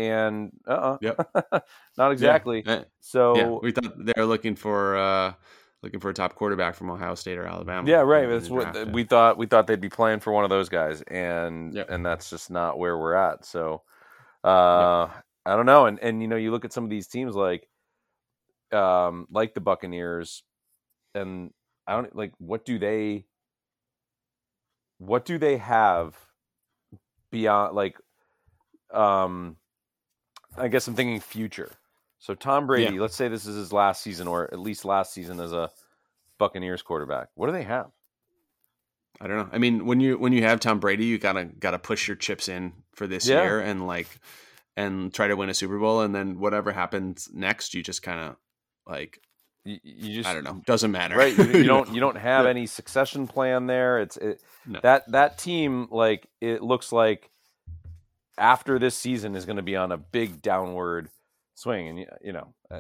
[0.08, 1.30] and uh, uh Yep.
[1.98, 2.62] not exactly.
[2.64, 2.84] Yeah.
[3.00, 5.34] So yeah, we thought they were looking for uh,
[5.82, 7.88] looking for a top quarterback from Ohio State or Alabama.
[7.88, 8.26] Yeah, right.
[8.28, 9.38] That's what we thought.
[9.38, 11.90] We thought they'd be playing for one of those guys, and Yep.
[11.90, 13.44] and that's just not where we're at.
[13.44, 13.82] So,
[14.44, 15.08] uh,
[15.46, 15.86] I don't know.
[15.86, 17.68] And and you know, you look at some of these teams like,
[18.72, 20.42] um, like the Buccaneers,
[21.14, 21.52] and
[21.86, 23.26] I don't like what do they,
[24.98, 26.16] what do they have
[27.32, 27.96] beyond like,
[28.92, 29.56] um,
[30.56, 31.70] I guess I'm thinking future.
[32.18, 35.40] So Tom Brady, let's say this is his last season, or at least last season
[35.40, 35.70] as a
[36.38, 37.28] Buccaneers quarterback.
[37.34, 37.90] What do they have?
[39.20, 39.48] I don't know.
[39.52, 42.48] I mean, when you when you have Tom Brady, you gotta gotta push your chips
[42.48, 43.42] in for this Yeah.
[43.42, 44.08] year and like
[44.76, 48.20] and try to win a Super Bowl, and then whatever happens next, you just kind
[48.20, 48.36] of
[48.86, 49.20] like
[49.64, 51.36] You, you just I don't know, doesn't matter, right?
[51.36, 52.50] You, you don't you don't have Yeah.
[52.50, 53.98] any succession plan there.
[54.00, 54.80] It's it, No.
[54.82, 57.30] that that team like it looks like
[58.40, 61.10] after this season is going to be on a big downward
[61.54, 62.78] swing, and you, know I,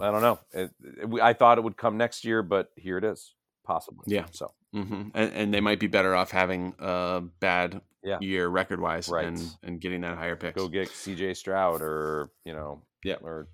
[0.00, 0.38] I don't know.
[0.52, 0.70] It,
[1.02, 4.04] it- I thought it would come next year, but here it is, possibly.
[4.06, 4.26] Yeah.
[4.30, 8.18] So hmm And, and they might be better off having a bad Yeah.
[8.20, 9.24] year record wise Right.
[9.26, 10.54] and and getting that higher pick.
[10.56, 11.34] go get C.J.
[11.34, 13.16] Stroud or you know Yeah.
[13.22, 13.48] or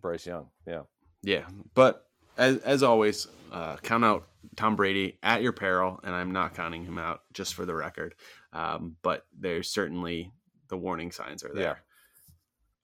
[0.00, 0.48] Bryce Young.
[0.66, 0.82] Yeah.
[1.22, 2.06] Yeah, but
[2.38, 6.84] as as always, uh, count out Tom Brady at your peril, and I'm not counting
[6.84, 8.14] him out just for the record.
[8.54, 10.32] Um, but there's certainly
[10.70, 11.62] the warning signs are there.
[11.62, 11.74] Yeah.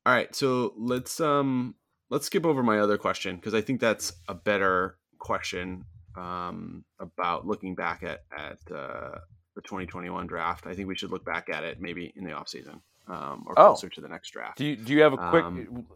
[0.05, 1.75] All right, so let's um
[2.11, 5.85] let's skip over my other question because I think that's a better question
[6.17, 9.19] um, about looking back at at uh,
[9.57, 10.67] the 2021 draft.
[10.67, 13.69] I think we should look back at it maybe in the offseason um, or Oh.
[13.71, 14.59] closer to the next draft.
[14.59, 15.45] Do you do you have a quick?
[15.45, 15.87] Um,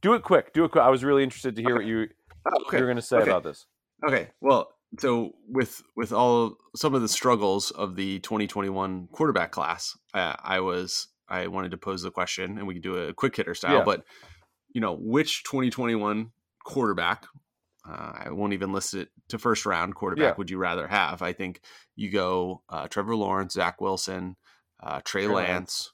[0.00, 0.52] do it quick.
[0.54, 0.84] Do it quick.
[0.84, 2.08] I was really interested to hear what you
[2.46, 3.30] Oh, you were going to say okay.
[3.30, 3.66] about this.
[4.06, 9.96] Okay, well, so with with all some of the struggles of the 2021 quarterback class,
[10.14, 13.36] uh, I was I wanted to pose the question, and we could do a quick
[13.36, 13.78] hitter style.
[13.78, 13.84] Yeah.
[13.84, 14.04] But
[14.72, 16.30] you know, which 2021
[16.64, 17.26] quarterback?
[17.88, 20.34] Uh, I won't even list it to first round quarterback.
[20.34, 20.38] Yeah.
[20.38, 21.22] Would you rather have?
[21.22, 21.60] I think
[21.94, 24.36] you go uh, Trevor Lawrence, Zach Wilson,
[24.82, 25.92] uh, Trey, Trey Lance,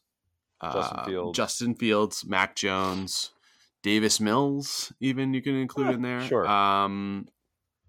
[0.62, 1.36] Lance, Justin uh, Fields.
[1.36, 3.32] Justin Fields, Mac Jones,
[3.82, 4.92] Davis Mills.
[5.00, 6.22] Even you can include Yeah, in there.
[6.22, 6.46] sure.
[6.46, 7.28] Um,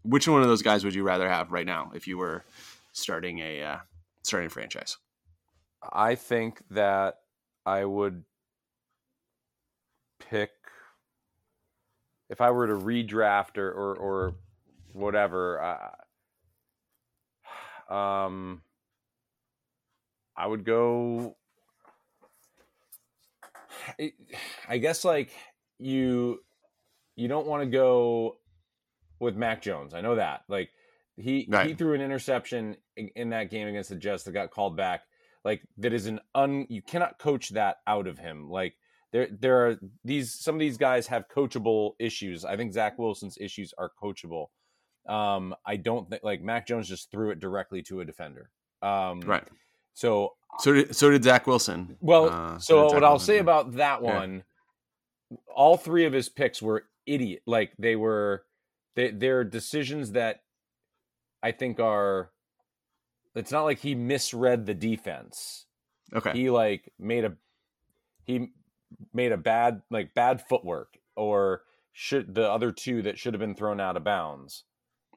[0.04, 2.44] which one of those guys would you rather have right now if you were
[2.92, 3.78] starting a uh,
[4.22, 4.98] starting a franchise?
[5.92, 7.20] I think that
[7.66, 8.24] I would
[10.20, 10.52] pick
[12.30, 14.36] if I were to redraft or or, or
[14.92, 15.62] whatever.
[17.90, 18.62] I, um,
[20.36, 21.36] I would go.
[24.68, 25.32] I guess like
[25.78, 26.40] you
[27.16, 28.38] you don't want to go
[29.24, 29.94] with Mac Jones.
[29.94, 30.42] I know that.
[30.48, 30.70] Like
[31.16, 31.68] he Right.
[31.68, 35.02] he threw an interception in, in that game against the Jets that got called back.
[35.44, 38.50] Like that is an un you cannot coach that out of him.
[38.50, 38.76] Like
[39.12, 42.46] there there are these some of these guys have coachable issues.
[42.46, 44.48] I think Zach Wilson's issues are coachable.
[45.08, 48.50] Um, I don't think like Mac Jones just threw it directly to a defender.
[48.82, 49.48] Um, Right.
[49.94, 51.98] So So did so did Zach Wilson.
[52.00, 54.16] well, Uh, so what I'll say about that Yeah.
[54.16, 54.44] one,
[55.54, 57.42] all three of his picks were idiot.
[57.46, 58.46] Like they were,
[58.96, 60.44] they they're decisions that
[61.42, 62.32] I think are.
[63.36, 65.66] It's not like he misread the defense.
[66.16, 67.34] okay, He like made a
[68.26, 68.50] he
[69.12, 73.56] made a bad like bad footwork or should the other two that should have been
[73.56, 74.64] thrown out of bounds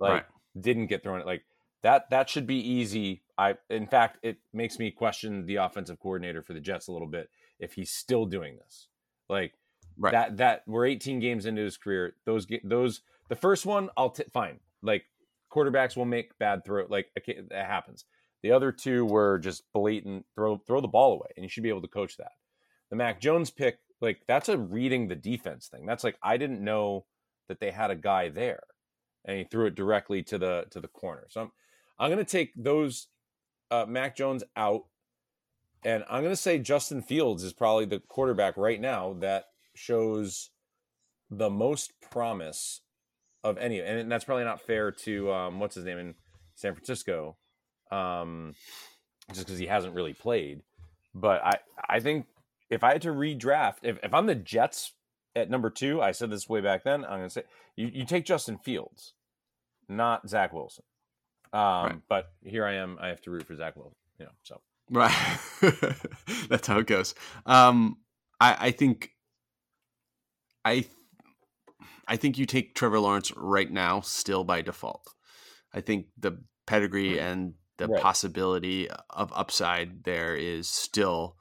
[0.01, 0.25] like Right.
[0.59, 1.45] didn't get thrown like
[1.83, 6.43] that that should be easy i in fact it makes me question the offensive coordinator
[6.43, 8.89] for the jets a little bit if he's still doing this
[9.29, 9.53] like
[9.99, 10.13] Right.
[10.13, 14.25] that that we're 18 games into his career those those the first one i'll t-
[14.33, 14.61] fine.
[14.83, 15.05] Like
[15.53, 18.05] quarterbacks will make bad throw like okay, that happens.
[18.43, 21.69] The other two were just blatant throw throw the ball away and you should be
[21.69, 22.33] able to coach that.
[22.91, 25.87] The mac jones pick like that's a reading the defense thing.
[25.87, 27.07] That's like i didn't know
[27.49, 28.63] that they had a guy there
[29.25, 31.27] and he threw it directly to the to the corner.
[31.29, 31.51] So i'm
[31.99, 33.09] i'm to take those
[33.71, 34.85] uh mac jones out
[35.85, 40.51] and i'm to say justin fields is probably the quarterback right now that shows
[41.31, 42.83] the most promise
[43.51, 46.15] of any and that's probably not fair to um what's his name in
[46.55, 47.37] san francisco
[47.91, 48.55] um
[49.33, 50.63] just because he hasn't really played
[51.15, 51.53] but i
[51.89, 52.27] i think
[52.71, 54.93] if i had to redraft if, if i'm the jets
[55.35, 57.43] at number two i said this way back then i'm gonna say
[57.77, 59.15] you, you take justin fields
[59.89, 60.85] not zach wilson
[61.53, 61.97] um Right.
[62.09, 65.11] but here i am i have to root for zach wilson you know so Right.
[66.49, 67.17] That's how it goes.
[67.45, 67.97] Um,
[68.41, 69.11] I, I think
[70.65, 70.87] I
[72.07, 75.15] I think you take Trevor Lawrence right now still by default.
[75.73, 77.91] I think the pedigree and the Right.
[77.91, 81.39] possibility of upside there is still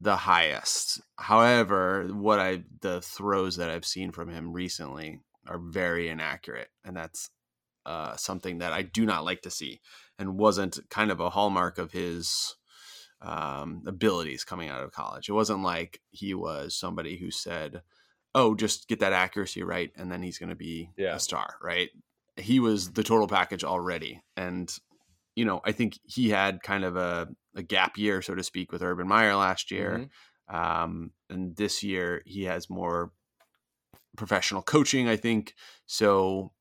[0.00, 1.00] the highest.
[1.18, 6.96] However, what I the throws that I've seen from him recently are very inaccurate, and
[6.96, 7.30] that's
[7.86, 9.80] uh, something that I do not like to see,
[10.18, 12.56] and wasn't kind of a hallmark of his
[13.22, 15.28] um, abilities coming out of college.
[15.28, 17.82] It wasn't like he was somebody who said,
[18.34, 21.16] "Oh, just get that accuracy right, and then he's going to be Yeah.
[21.16, 21.90] a star." Right?
[22.36, 24.72] He was the total package already, and
[25.36, 28.72] you know, I think he had kind of a, a gap year, so to speak,
[28.72, 30.08] with Urban Meyer last year.
[30.50, 30.54] Mhm.
[30.54, 33.12] Um, and this year he has more
[34.16, 35.54] professional coaching, I think.
[35.86, 36.52] So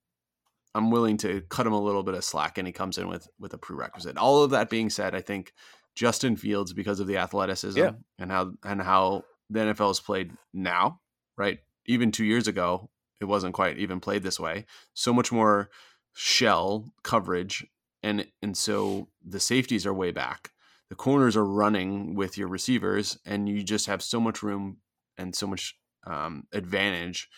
[0.75, 3.27] I'm willing to cut him a little bit of slack and he comes in with
[3.39, 4.17] with a prerequisite.
[4.17, 5.51] All of that being said, I think
[5.95, 7.91] Justin Fields, because of the athleticism Yeah.
[8.19, 11.01] and how and how the NFL is played now,
[11.39, 11.59] right?
[11.87, 14.65] Even two years ago, it wasn't quite even played this way.
[14.93, 15.71] So much more
[16.13, 17.65] shell coverage
[18.03, 20.51] and and so the safeties are way back.
[20.89, 24.77] The corners are running with your receivers, and you just have so much room
[25.17, 25.75] and so much
[26.07, 27.29] um, advantage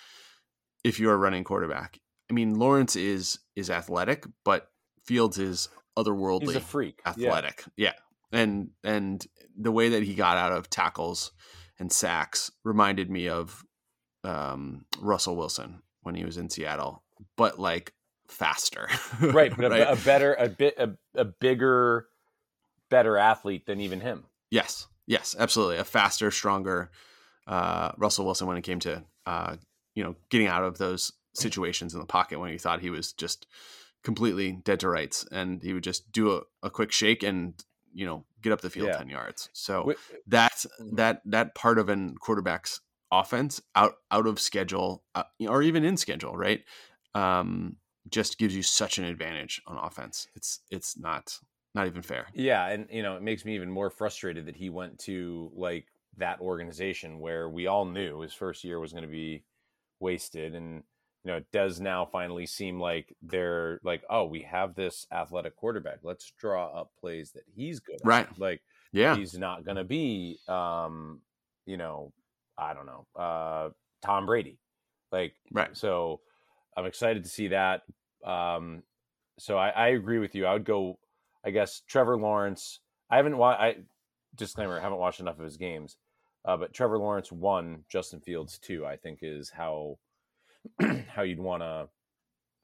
[0.83, 1.99] if you are running quarterback.
[2.29, 4.69] I mean, Lawrence is is athletic, but
[5.05, 7.09] Fields is otherworldly he's a freak Yeah.
[7.27, 7.63] athletic.
[7.75, 7.93] Yeah.
[8.31, 9.25] And and
[9.57, 11.31] the way that he got out of tackles
[11.79, 13.65] and sacks reminded me of
[14.23, 17.03] um, Russell Wilson when he was in Seattle,
[17.37, 17.93] but like
[18.27, 18.87] faster.
[19.21, 22.07] right but a, a better a bit a, a bigger
[22.89, 25.77] better athlete than even him Yes, yes, absolutely.
[25.77, 26.91] A faster, stronger
[27.47, 29.55] uh, Russell Wilson when it came to uh,
[29.95, 33.13] you know getting out of those situations in the pocket when he thought he was
[33.13, 33.47] just
[34.03, 37.53] completely dead to rights, and he would just do a, a quick shake and
[37.93, 38.97] you know get up the field Yeah.
[38.97, 39.49] ten yards.
[39.53, 42.81] So Wi- that's that that part of an quarterback's
[43.11, 46.63] offense out out of schedule uh, or even in schedule, right?
[47.15, 47.77] Um,
[48.09, 50.27] just gives you such an advantage on offense.
[50.35, 51.37] It's it's not
[51.75, 52.33] not even fair.
[52.33, 55.87] Yeah, and you know, it makes me even more frustrated that he went to like
[56.17, 59.45] that organization where we all knew his first year was going to be
[59.99, 60.83] wasted and
[61.23, 65.55] you know, it does now finally seem like they're like, "Oh, we have this athletic
[65.55, 65.99] quarterback.
[66.03, 68.29] Let's draw up plays that he's good at." Right.
[68.37, 69.19] Like Yeah.
[69.19, 71.21] he's not going to be um,
[71.67, 72.11] you know,
[72.61, 73.69] I don't know, uh
[74.03, 74.57] Tom Brady.
[75.11, 75.75] Like Right.
[75.75, 76.21] so
[76.77, 77.81] I'm excited to see that.
[78.23, 78.83] Um,
[79.39, 80.45] so I, I agree with you.
[80.45, 80.99] I would go,
[81.43, 82.79] I guess, Trevor Lawrence.
[83.09, 83.75] I haven't watched, I
[84.35, 85.97] disclaimer, I haven't watched enough of his games.
[86.45, 89.97] Uh, but Trevor Lawrence one, Justin Fields two, I think is how
[91.09, 91.89] how you'd want to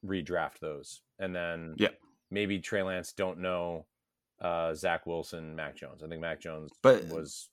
[0.06, 1.02] redraft those.
[1.20, 1.90] And then Yeah.
[2.32, 3.86] maybe Trey Lance don't know
[4.42, 6.04] uh, Zach Wilson, Mac Jones.
[6.04, 7.50] I think Mac Jones But- was.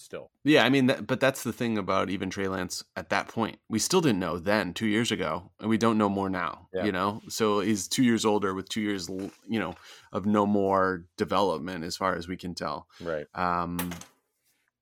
[0.00, 0.30] Still.
[0.44, 3.58] Yeah, I mean, that, but that's the thing about even Trey Lance at that point.
[3.68, 6.68] We still didn't know then, two years ago, and we don't know more now.
[6.72, 6.84] Yeah.
[6.84, 9.74] You know, so he's two years older with two years, you know,
[10.12, 12.86] of no more development as far as we can tell.
[13.00, 13.26] Right.
[13.34, 13.90] Um,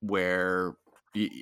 [0.00, 0.76] where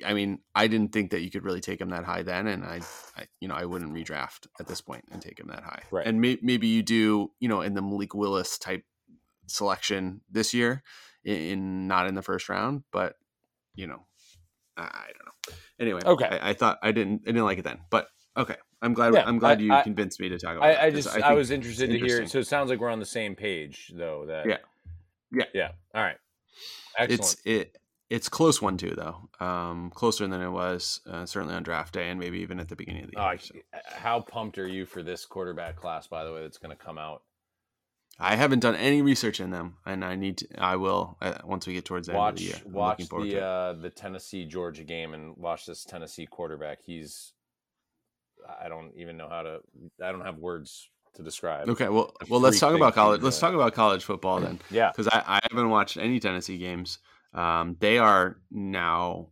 [0.05, 2.63] I mean, I didn't think that you could really take him that high then, and
[2.63, 2.81] I,
[3.15, 5.83] I you know, I wouldn't redraft at this point and take him that high.
[5.91, 6.07] Right.
[6.07, 8.83] And may, maybe you do, you know, in the Malik Willis type
[9.47, 10.83] selection this year,
[11.23, 13.15] in, in not in the first round, but
[13.77, 14.05] you know,
[14.75, 14.81] I,
[15.13, 15.55] don't know.
[15.79, 16.25] Anyway, Okay.
[16.41, 19.23] I, I thought I didn't, I didn't like it then, but okay, I'm glad, Yeah,
[19.25, 20.65] I'm glad I- you I- convinced me to talk about.
[20.65, 22.27] I, it, I just I, was interested to hear.
[22.27, 24.25] So it sounds like we're on the same page, though.
[24.27, 24.57] That Yeah.
[25.31, 25.45] Yeah.
[25.53, 25.71] yeah.
[25.95, 26.17] All right.
[26.97, 27.21] Excellent.
[27.21, 27.77] it's it
[28.09, 32.09] it's close one too though um closer than it was uh, certainly on draft day
[32.09, 33.53] and maybe even at the beginning of the Oh, year so.
[33.85, 36.07] how pumped are you for this quarterback class?
[36.07, 37.21] By the way, that's going to come out.
[38.19, 41.67] I haven't done any research in them and i need to i will uh, once
[41.67, 44.45] we get towards the end of Watch the year I'm watch the uh, the Tennessee
[44.45, 46.79] Georgia game and watch this Tennessee quarterback.
[46.85, 47.33] He's
[48.63, 49.59] I don't even know how to.
[50.03, 51.67] I don't have words to describe.
[51.69, 54.91] okay well well let's talk about college let's talk about college football then Yeah.
[54.91, 56.99] because I, I haven't watched any tennessee games
[57.33, 59.29] um they are now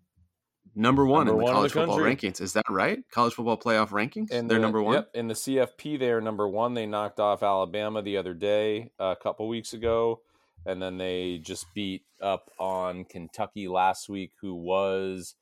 [0.76, 2.16] number one Number in the one college the football country.
[2.32, 5.28] rankings is that right college football playoff rankings And they're the- number one Yep, in
[5.28, 6.74] the CFP, they are number one.
[6.74, 10.22] They knocked off Alabama the other day, a couple weeks ago,
[10.66, 15.36] and then they just beat up on Kentucky last week, who was,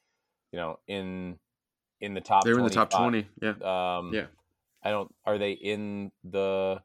[0.51, 1.39] you know, in
[1.99, 2.43] in the top.
[2.43, 3.51] they're in the top 20 yeah
[3.97, 4.25] Um, Yeah.
[4.83, 5.13] I don't.
[5.25, 6.81] Are they in the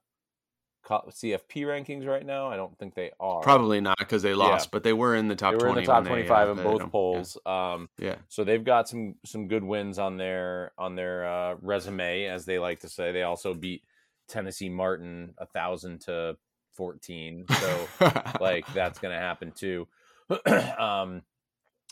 [0.89, 2.49] CFP rankings right now?
[2.49, 3.41] I don't think they are.
[3.41, 4.70] probably not because they lost Yeah.
[4.72, 6.49] but they were in the top they were 20 in the top they, uh, twenty-five
[6.51, 7.39] in both polls.
[7.47, 8.07] Um, yeah.
[8.07, 8.14] yeah.
[8.28, 12.59] so they've got some some good wins on their on their uh, resume, as they
[12.59, 13.12] like to say.
[13.12, 13.82] They also beat
[14.28, 16.36] Tennessee Martin a thousand to
[16.72, 17.45] fourteen.
[17.61, 17.89] So
[18.41, 19.86] like that's going to happen too.
[20.78, 21.22] um,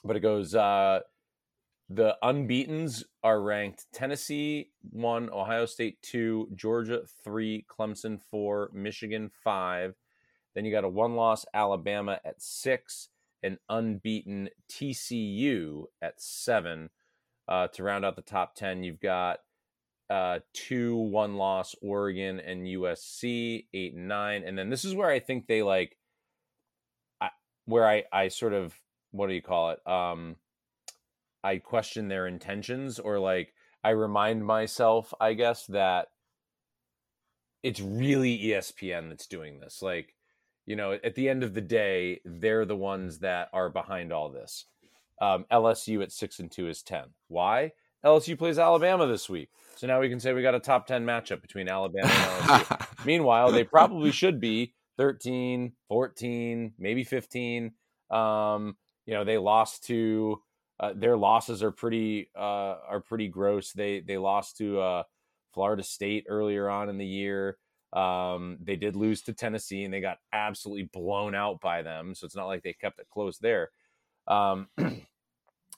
[0.04, 0.54] but it goes.
[0.54, 1.00] Uh,
[1.88, 9.94] the unbeaten's are ranked Tennessee one, Ohio State two, Georgia three, Clemson four, Michigan five.
[10.54, 13.08] Then you got a one loss Alabama at six,
[13.42, 16.90] an unbeaten TCU at seven.
[17.48, 19.38] Uh, to round out the top 10, you've got
[20.10, 24.42] uh, two one loss Oregon and USC, eight and nine.
[24.44, 25.96] And then this is where I think they like,
[27.20, 27.30] I,
[27.66, 28.74] where I, I sort of,
[29.12, 29.86] what do you call it?
[29.86, 30.36] Um,
[31.46, 36.08] I question their intentions or like I remind myself, I guess, that
[37.62, 39.80] it's really ESPN that's doing this.
[39.80, 40.16] Like,
[40.66, 44.28] you know, at the end of the day, they're the ones that are behind all
[44.28, 44.64] this.
[45.22, 47.04] Um, LSU at six and two is 10.
[47.28, 47.72] Why?
[48.04, 49.50] LSU plays Alabama this week.
[49.76, 52.86] So now we can say we got a top 10 matchup between Alabama and LSU.
[53.06, 57.70] Meanwhile, they probably should be 13, 14, maybe 15.
[58.10, 58.76] Um,
[59.06, 60.40] you know, they lost to
[60.78, 63.72] uh, their losses are pretty uh, are pretty gross.
[63.72, 65.02] They they lost to uh,
[65.54, 67.56] Florida State earlier on in the year.
[67.92, 72.14] Um, they did lose to Tennessee and they got absolutely blown out by them.
[72.14, 73.70] So it's not like they kept it close there.
[74.26, 74.68] Um,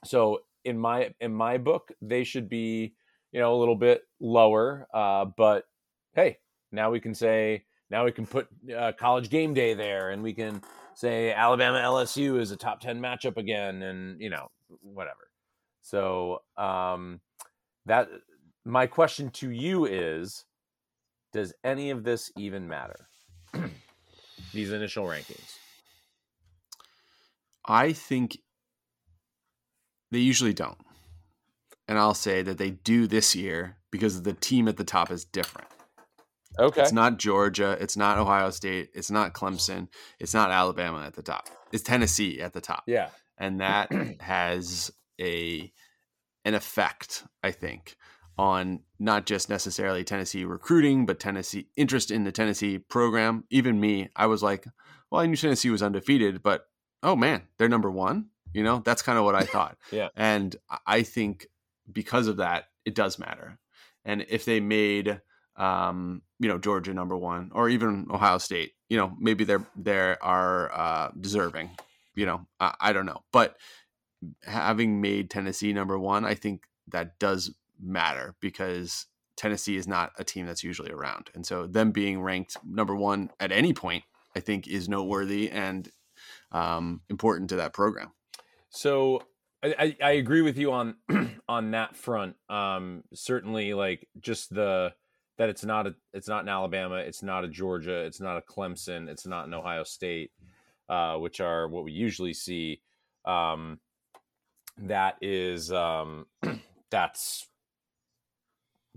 [0.04, 2.94] so in my in my book, they should be
[3.30, 4.88] you know a little bit lower.
[4.92, 5.64] Uh, but
[6.14, 6.38] hey,
[6.72, 10.32] now we can say now we can put uh, college game day there, and we
[10.32, 10.60] can
[10.94, 14.48] say Alabama LSU is a top ten matchup again, and you know
[14.80, 15.30] whatever.
[15.82, 17.20] So um,
[17.86, 18.08] that
[18.64, 20.44] my question to you is:
[21.32, 23.08] Does any of this even matter?
[24.52, 25.56] These initial rankings.
[27.66, 28.38] I think
[30.10, 30.78] they usually don't.
[31.86, 35.24] And I'll say that they do this year because the team at the top is
[35.24, 35.68] different.
[36.58, 36.82] Okay.
[36.82, 39.88] It's not Georgia, it's not Ohio State, it's not Clemson,
[40.18, 41.48] it's not Alabama at the top.
[41.72, 42.84] It's Tennessee at the top.
[42.86, 43.10] yeah.
[43.38, 45.72] And that has a
[46.44, 47.96] an effect, I think,
[48.38, 53.44] on not just necessarily Tennessee recruiting, but Tennessee interest in the Tennessee program.
[53.50, 54.66] Even me, I was like,
[55.10, 56.66] well, I knew Tennessee was undefeated, but
[57.02, 58.26] oh man, they're number one.
[58.54, 59.76] You know, that's kind of what I thought.
[59.90, 60.08] Yeah.
[60.16, 60.54] And
[60.86, 61.46] I think
[61.90, 63.58] because of that, it does matter.
[64.04, 65.20] And if they made
[65.58, 70.16] um, you know, Georgia number one, or even Ohio State, you know, maybe they're they
[70.20, 71.70] are uh deserving.
[72.18, 73.22] You know, I, I don't know.
[73.32, 73.56] But
[74.42, 79.06] having made Tennessee number one, I think that does matter because
[79.36, 81.30] Tennessee is not a team that's usually around.
[81.34, 84.02] And so them being ranked number one at any point,
[84.34, 85.88] I think is noteworthy and
[86.50, 88.10] um, important to that program.
[88.70, 89.22] So
[89.62, 90.96] I, I agree with you on
[91.48, 92.36] on that front.
[92.48, 94.92] Um, certainly, like just the
[95.36, 98.40] that it's not a it's not in Alabama, it's not a Georgia, it's not a
[98.40, 100.30] Clemson, it's not an Ohio State,
[100.88, 102.80] uh, which are what we usually see.
[103.24, 103.78] Um,
[104.78, 106.26] that is um,
[106.90, 107.46] that's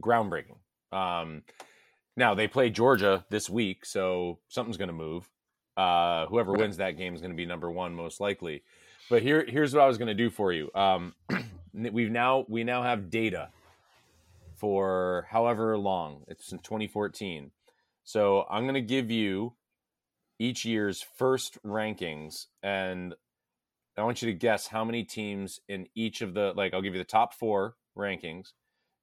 [0.02, 0.58] groundbreaking.
[0.92, 1.44] Um,
[2.18, 5.30] now they play Georgia this week, so something's going to move.
[5.78, 8.64] Uh, whoever wins that game is going to be number one, most likely.
[9.10, 10.70] But here, here's what I was going to do for you.
[10.76, 11.16] Um,
[11.74, 13.50] we've now we now have data
[14.58, 17.52] for however long it's in 2014.
[18.04, 19.54] So I'm going to give you
[20.42, 23.14] each year's first rankings, and
[23.96, 26.74] I want you to guess how many teams in each of the like.
[26.74, 28.54] I'll give you the top four rankings,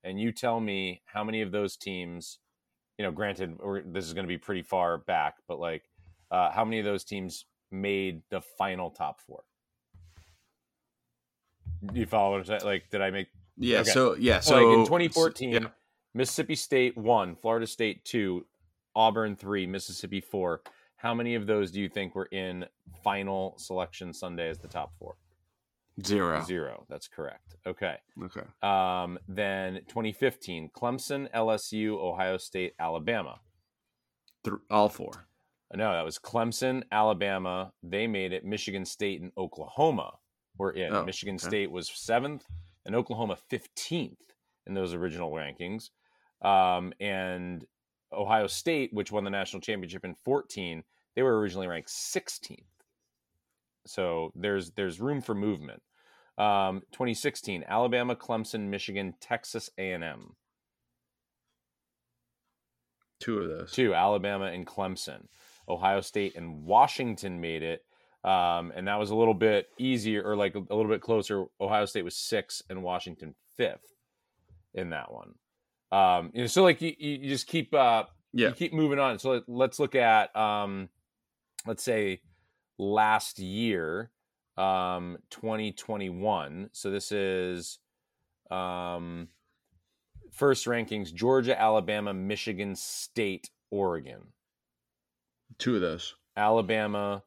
[0.02, 2.40] and you tell me how many of those teams.
[2.98, 5.84] You know, granted, this is going to be pretty far back, but like,
[6.32, 9.44] uh, how many of those teams made the final top four?
[11.92, 12.60] you follow what I'm saying?
[12.64, 13.28] Like, did I make?
[13.56, 13.80] Yeah.
[13.80, 13.90] Okay.
[13.90, 14.40] So yeah.
[14.40, 15.58] So like in 2014, yeah.
[16.14, 18.44] Mississippi State one, Florida State two,
[18.96, 20.62] Auburn three, Mississippi four.
[20.98, 22.66] How many of those do you think were in
[23.04, 25.14] final selection Sunday as the top four?
[26.04, 26.42] Zero.
[26.44, 26.84] Zero.
[26.88, 27.56] That's correct.
[27.66, 27.96] Okay.
[28.22, 28.42] Okay.
[28.62, 33.38] Um, then 2015, Clemson, LSU, Ohio State, Alabama.
[34.44, 35.12] Th- all four.
[35.74, 37.72] No, that was Clemson, Alabama.
[37.82, 38.44] They made it.
[38.44, 40.14] Michigan State and Oklahoma
[40.56, 40.92] were in.
[40.92, 41.46] Oh, Michigan okay.
[41.46, 42.44] State was seventh,
[42.86, 44.18] and Oklahoma fifteenth
[44.66, 45.90] in those original rankings.
[46.42, 47.64] Um, and
[48.12, 50.84] Ohio State, which won the national championship in fourteen,
[51.14, 52.62] they were originally ranked sixteenth.
[53.86, 55.82] So there's there's room for movement.
[56.36, 60.36] Um, 2016, Alabama, Clemson, Michigan, Texas A&M.
[63.18, 63.72] Two of those.
[63.72, 65.26] Two, Alabama and Clemson.
[65.68, 67.82] Ohio State and Washington made it
[68.24, 71.44] um, and that was a little bit easier or like a, a, little bit closer.
[71.60, 73.94] Ohio State was six and Washington fifth
[74.74, 75.34] in that one.
[75.90, 78.48] Um, you know, so like you, you just keep uh, yeah.
[78.48, 79.18] you keep moving on.
[79.18, 80.88] So let, us look at um,
[81.66, 82.20] let's say
[82.78, 84.10] last year,
[84.56, 86.70] um, 2021.
[86.72, 87.78] So this is
[88.50, 89.28] um,
[90.30, 94.32] first rankings: Georgia, Alabama, Michigan State, Oregon.
[95.58, 96.14] Two of those.
[96.36, 97.24] Alabama,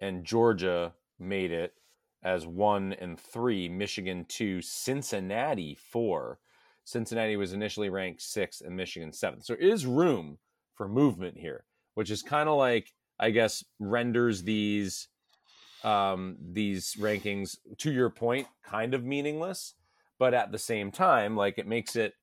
[0.00, 1.74] and Georgia made it
[2.22, 6.38] as one and three, Michigan two, Cincinnati four.
[6.86, 9.44] Cincinnati was initially ranked sixth and Michigan seventh.
[9.44, 10.38] So there is room
[10.76, 11.64] for movement here,
[11.94, 15.08] which is kind of like, I guess, renders these
[15.82, 19.74] um, these rankings, to your point, kind of meaningless.
[20.18, 22.14] But at the same time, like it makes it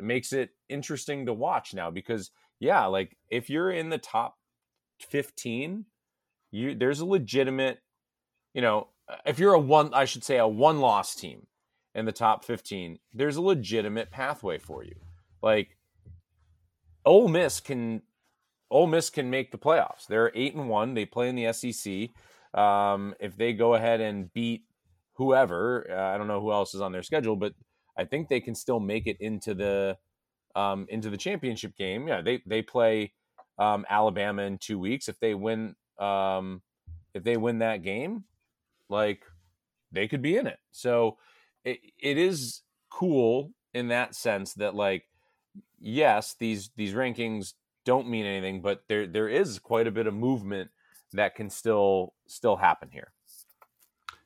[0.00, 4.36] it makes it interesting to watch now because yeah, like if you're in the top
[5.00, 5.84] 15
[6.50, 7.78] you there's a legitimate,
[8.54, 8.88] you know,
[9.24, 11.46] if you're a one, I should say a one loss team
[11.94, 14.94] in the top 15, there's a legitimate pathway for you.
[15.42, 15.76] Like
[17.04, 18.02] Ole Miss can
[18.70, 20.06] Ole Miss can make the playoffs.
[20.08, 20.94] They're eight and one.
[20.94, 22.10] They play in the SEC.
[22.58, 24.64] Um, if they go ahead and beat
[25.14, 27.52] whoever, uh, I don't know who else is on their schedule, but
[27.96, 29.96] I think they can still make it into the
[30.56, 32.08] um, into the championship game.
[32.08, 33.12] Yeah, they they play
[33.58, 35.08] um, Alabama in two weeks.
[35.08, 36.62] If they win um,
[37.12, 38.24] if they win that game,
[38.88, 39.24] like
[39.92, 40.58] they could be in it.
[40.72, 41.18] So
[41.64, 45.04] it, it is cool in that sense that like
[45.80, 47.54] yes, these these rankings
[47.84, 50.70] don't mean anything, but there there is quite a bit of movement
[51.12, 53.12] that can still still happen here.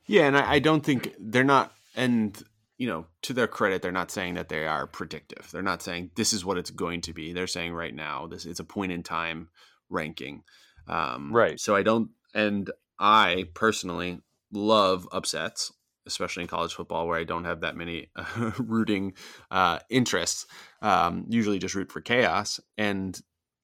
[0.05, 2.41] Yeah, and I, I don't think they're not and
[2.79, 5.49] you know, to their credit, they're not saying that they are predictive.
[5.51, 7.33] They're not saying this is what it's going to be.
[7.33, 9.49] They're saying right now this it's a point in time
[9.89, 10.43] ranking.
[10.87, 11.59] Um, right.
[11.59, 14.21] So I don't, and I personally
[14.51, 15.73] love upsets,
[16.13, 19.13] especially in college football where I don't have that many uh, rooting
[19.51, 20.45] uh, interests.
[20.81, 23.19] Um, usually just root for chaos, and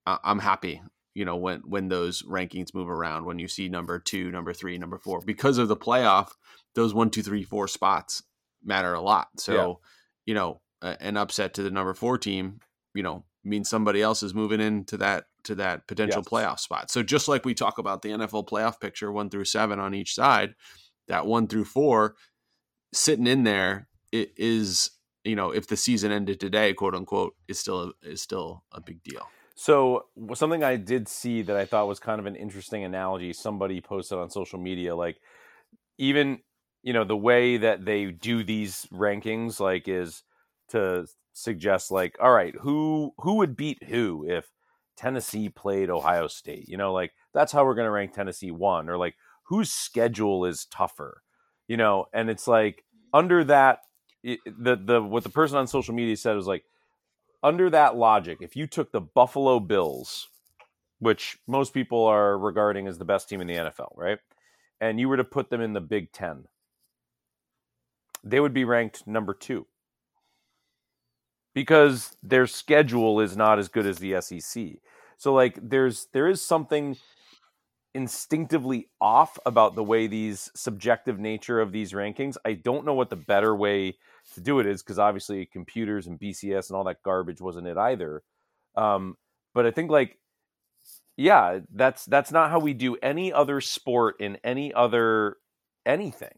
[0.06, 0.82] I'm happy.
[1.14, 4.78] You know when when those rankings move around, when you see number two, number three,
[4.78, 6.32] number four, because of the playoff,
[6.76, 8.22] those one, two, three, four spots
[8.64, 9.28] matter a lot.
[9.38, 9.74] So, yeah.
[10.26, 12.60] you know, an upset to the number four team,
[12.94, 16.28] you know, means somebody else is moving into that to that potential yes.
[16.28, 16.90] playoff spot.
[16.90, 20.16] So just like we talk about the NFL playoff picture, one through seven on each
[20.16, 20.56] side,
[21.08, 22.16] that one through four
[22.96, 24.92] sitting in there it is
[25.24, 29.04] you know if the season ended today, quote unquote, is still is still a big
[29.04, 29.28] deal.
[29.56, 33.32] So something I did see that I thought was kind of an interesting analogy.
[33.32, 35.18] Somebody posted on social media, like
[35.98, 36.40] even
[36.84, 40.24] you know the way that they do these rankings, like is
[40.70, 44.52] to suggest like, all right, who who would beat who if
[44.98, 46.68] Tennessee played Ohio State?
[46.68, 50.46] You know, like that's how we're going to rank Tennessee one, or like whose schedule
[50.46, 51.22] is tougher,
[51.68, 52.06] you know?
[52.14, 52.85] And it's like
[53.16, 53.80] under that,
[54.24, 56.66] the the what the person on social media said was like,
[57.42, 60.28] under that logic, if you took the Buffalo Bills,
[61.00, 64.20] which most people are regarding as the best team in the NFL, right,
[64.82, 66.46] and you were to put them in the Big Ten,
[68.22, 69.66] they would be ranked number two
[71.54, 74.74] because their schedule is not as good as the SEC.
[75.18, 76.98] So like there's there is something
[77.96, 82.36] instinctively off about the way these subjective nature of these rankings.
[82.46, 83.98] I don't know what the better way
[84.34, 87.78] to do it is because obviously computers and BCS and all that garbage wasn't it
[87.78, 88.22] either.
[88.76, 89.16] Um,
[89.54, 90.20] but I think like
[91.18, 95.38] yeah, that's that's not how we do any other sport in any other
[95.86, 96.38] anything.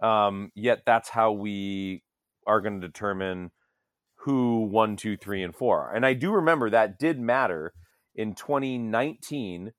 [0.00, 2.02] Um, yet that's how we
[2.46, 3.50] are going to determine
[4.20, 5.94] who one, two, three, and four are.
[5.94, 7.74] And I do remember that did matter
[8.14, 9.72] in 2019.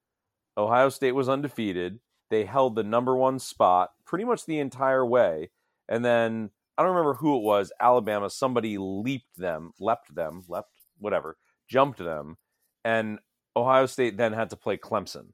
[0.58, 2.00] Ohio State was undefeated.
[2.30, 5.52] They held the number one spot pretty much the entire way.
[5.88, 10.72] And then I don't remember who it was, Alabama, somebody leaped them, leapt them, leapt,
[11.00, 11.38] whatever,
[11.68, 12.38] jumped them.
[12.84, 13.20] And
[13.56, 15.28] Ohio State then had to play Clemson.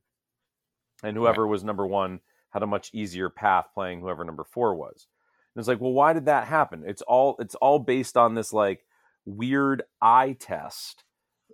[1.04, 1.52] And whoever right.
[1.52, 2.22] was number one
[2.52, 5.08] had a much easier path playing whoever number four was.
[5.54, 6.84] And it's like, well, why did that happen?
[6.86, 8.86] It's all it's all based on this like
[9.26, 11.04] weird eye test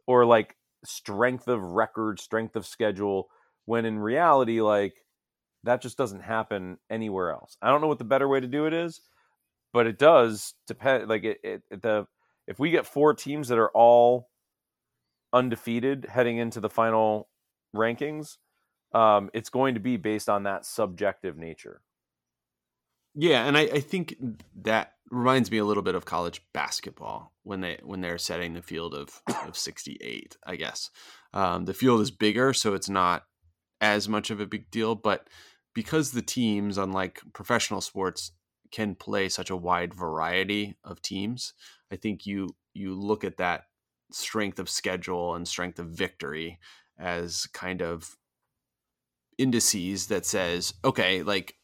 [0.06, 0.56] or like
[0.86, 3.30] strength of record, strength of schedule,
[3.70, 4.96] when in reality, like
[5.64, 7.56] that just doesn't happen anywhere else.
[7.62, 9.00] I don't know what the better way to do it is,
[9.72, 11.08] but it does depend.
[11.08, 12.08] Like it, it the
[12.48, 14.32] if we get four teams that are all
[15.32, 17.30] undefeated heading into the final
[17.76, 18.38] rankings,
[18.96, 21.82] um, it's going to be based on that subjective nature.
[23.14, 24.16] Yeah, and I, I, think
[24.64, 28.64] that reminds me a little bit of college basketball when they when they're setting the
[28.64, 30.38] field of of sixty eight.
[30.44, 30.90] I guess
[31.36, 33.26] um, the field is bigger, so it's not
[33.82, 34.96] as much of a big deal.
[34.96, 35.28] But
[35.74, 38.32] because the teams, unlike professional sports,
[38.72, 41.54] can play such a wide variety of teams,
[41.92, 43.64] I think you you look at that
[44.12, 46.60] strength of schedule and strength of victory
[46.98, 48.16] as kind of
[49.38, 51.56] indices that says, okay, like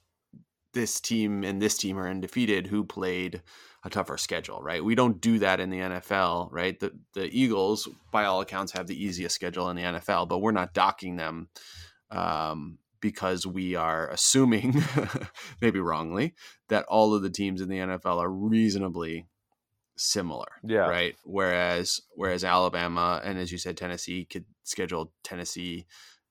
[0.74, 3.42] this team and this team are undefeated who played
[3.84, 4.84] a tougher schedule, right?
[4.84, 6.80] We don't do that in the NFL, right?
[6.80, 10.52] The the Eagles, by all accounts, have the easiest schedule in the NFL, but we're
[10.52, 11.50] not docking them
[12.16, 14.84] um, because we are assuming,
[15.62, 16.34] maybe wrongly,
[16.70, 19.28] that all of the teams in the NFL are reasonably
[19.98, 20.48] similar.
[20.64, 20.88] Yeah.
[20.88, 21.16] Right.
[21.24, 25.86] Whereas whereas Alabama and as you said, Tennessee could schedule Tennessee,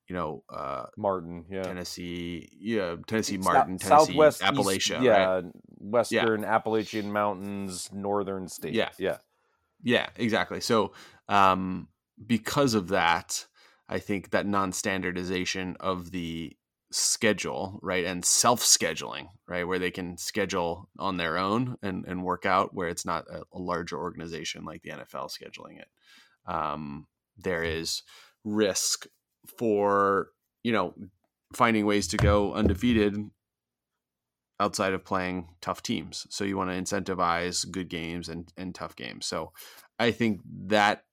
[0.09, 5.45] you know, uh, Martin, yeah, Tennessee, yeah, Tennessee Martin, Tennessee Southwest Appalachia, East, yeah, right?
[5.79, 6.55] Western yeah.
[6.55, 9.17] Appalachian Mountains, Northern State, yeah, yeah,
[9.83, 10.61] yeah, exactly.
[10.61, 10.93] So,
[11.29, 11.89] um,
[12.27, 13.47] because of that,
[13.89, 16.57] I think that non-standardization of the
[16.91, 22.47] schedule, right, and self-scheduling, right, where they can schedule on their own and, and work
[22.47, 25.89] out, where it's not a, a larger organization like the NFL scheduling it.
[26.47, 27.07] Um,
[27.37, 28.03] there is
[28.45, 29.07] risk
[29.59, 30.29] for
[30.63, 30.95] you know
[31.55, 33.17] finding ways to go undefeated
[34.61, 36.27] outside of playing tough teams.
[36.31, 39.27] So you want to incentivize good games and, and tough games.
[39.27, 39.53] So
[39.99, 41.05] I think that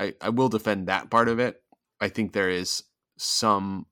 [0.00, 1.62] I, I will defend that part of it.
[2.00, 2.84] I think there is
[3.16, 3.86] some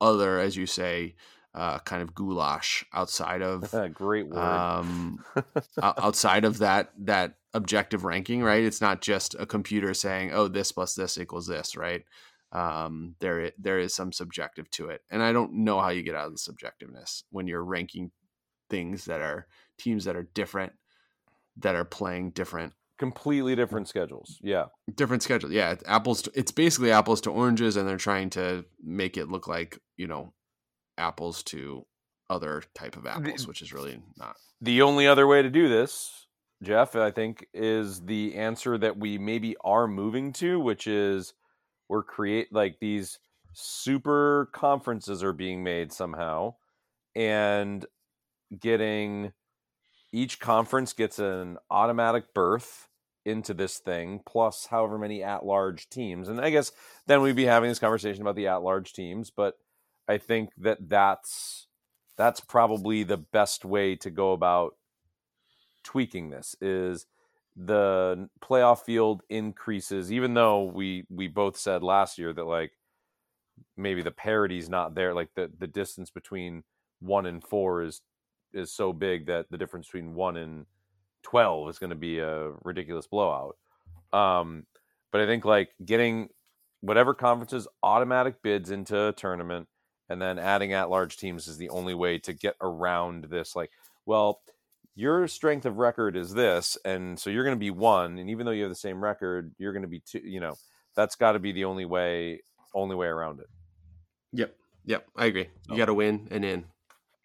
[0.00, 1.14] other, as you say,
[1.54, 4.38] uh, kind of goulash outside of great word.
[4.38, 5.24] Um,
[5.82, 8.62] outside of that that objective ranking, right?
[8.62, 12.04] It's not just a computer saying, "Oh, this plus this equals this," right?
[12.52, 16.14] um, there there is some subjective to it, and I don't know how you get
[16.14, 18.10] out of the subjectiveness when you're ranking
[18.68, 19.46] things that are
[19.78, 20.72] teams that are different,
[21.56, 24.38] that are playing different, completely different schedules.
[24.42, 25.52] Yeah, different schedules.
[25.52, 26.22] Yeah, apples.
[26.22, 30.06] To, it's basically apples to oranges, and they're trying to make it look like you
[30.06, 30.34] know
[30.98, 31.86] apples to
[32.28, 34.36] other type of apples, which is really not.
[34.60, 36.26] The only other way to do this,
[36.62, 41.32] Jeff, I think, is the answer that we maybe are moving to, which is
[41.88, 43.18] we're create like these
[43.54, 46.54] super conferences are being made somehow
[47.16, 47.84] and
[48.60, 49.32] getting
[50.12, 52.88] each conference gets an automatic berth
[53.24, 56.72] into this thing plus however many at-large teams and i guess
[57.06, 59.58] then we'd be having this conversation about the at-large teams but
[60.08, 61.68] i think that that's
[62.16, 64.74] that's probably the best way to go about
[65.84, 67.06] tweaking this is
[67.56, 72.72] the playoff field increases, even though we we both said last year that like
[73.76, 76.62] maybe the parity's not there, like the the distance between
[77.00, 78.02] one and four is
[78.52, 80.66] is so big that the difference between one and
[81.22, 83.56] twelve is going to be a ridiculous blowout.
[84.12, 84.66] Um,
[85.12, 86.28] but I think like getting
[86.80, 89.68] whatever conferences automatic bids into a tournament
[90.08, 93.54] and then adding at large teams is the only way to get around this.
[93.54, 93.70] Like,
[94.06, 94.40] well,
[94.96, 98.44] your strength of record is this, and so you're going to be one, and even
[98.44, 100.20] though you have the same record, you're going to be two.
[100.22, 100.56] You know,
[100.96, 102.42] that's got to be the only way,
[102.74, 103.46] only way around it.
[104.32, 105.48] Yep, yep, I agree.
[105.68, 105.76] You oh.
[105.76, 106.64] got to win and in,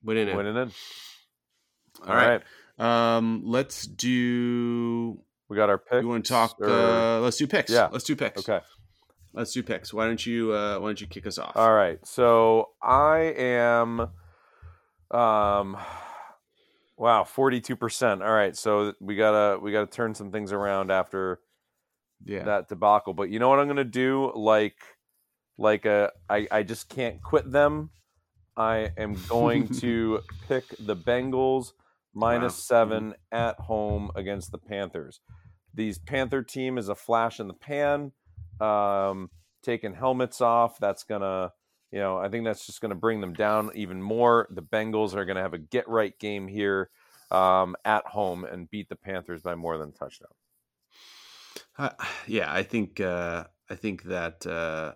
[0.03, 0.71] win and in, win and in.
[2.03, 2.41] All, All right.
[2.79, 3.17] right.
[3.17, 5.19] Um, let's do.
[5.49, 6.01] We got our picks.
[6.01, 6.57] You want to talk?
[6.59, 7.71] or- Uh, let's do picks.
[7.71, 7.87] Yeah.
[7.91, 8.47] let's do picks.
[8.47, 8.63] okay.
[9.33, 9.93] let's do picks.
[9.93, 10.53] Why don't you?
[10.53, 11.55] Uh, why don't you kick us off?
[11.55, 11.99] All right.
[12.05, 13.99] So I am
[15.11, 15.77] um
[16.97, 18.25] wow, 42%.
[18.25, 18.55] All right.
[18.55, 21.39] So we got to we got to turn some things around after
[22.25, 22.43] Yeah.
[22.43, 23.13] that debacle.
[23.13, 24.77] But you know what I'm going to do like
[25.57, 27.91] like a I I just can't quit them.
[28.57, 31.73] I am going to pick the Bengals
[32.15, 32.87] minus Wow.
[32.87, 35.19] 7 at home against the Panthers.
[35.73, 38.13] These Panther team is a flash in the pan.
[38.59, 39.29] Um
[39.61, 41.51] taking helmets off, that's going to
[41.91, 44.49] you know, I think that's just going to bring them down even more.
[44.51, 46.89] The Bengals are going to have a get right game here
[47.31, 50.29] um, at home and beat the Panthers by more than a touchdown.
[51.77, 51.89] Uh,
[52.25, 54.93] yeah, I think uh, I think that uh,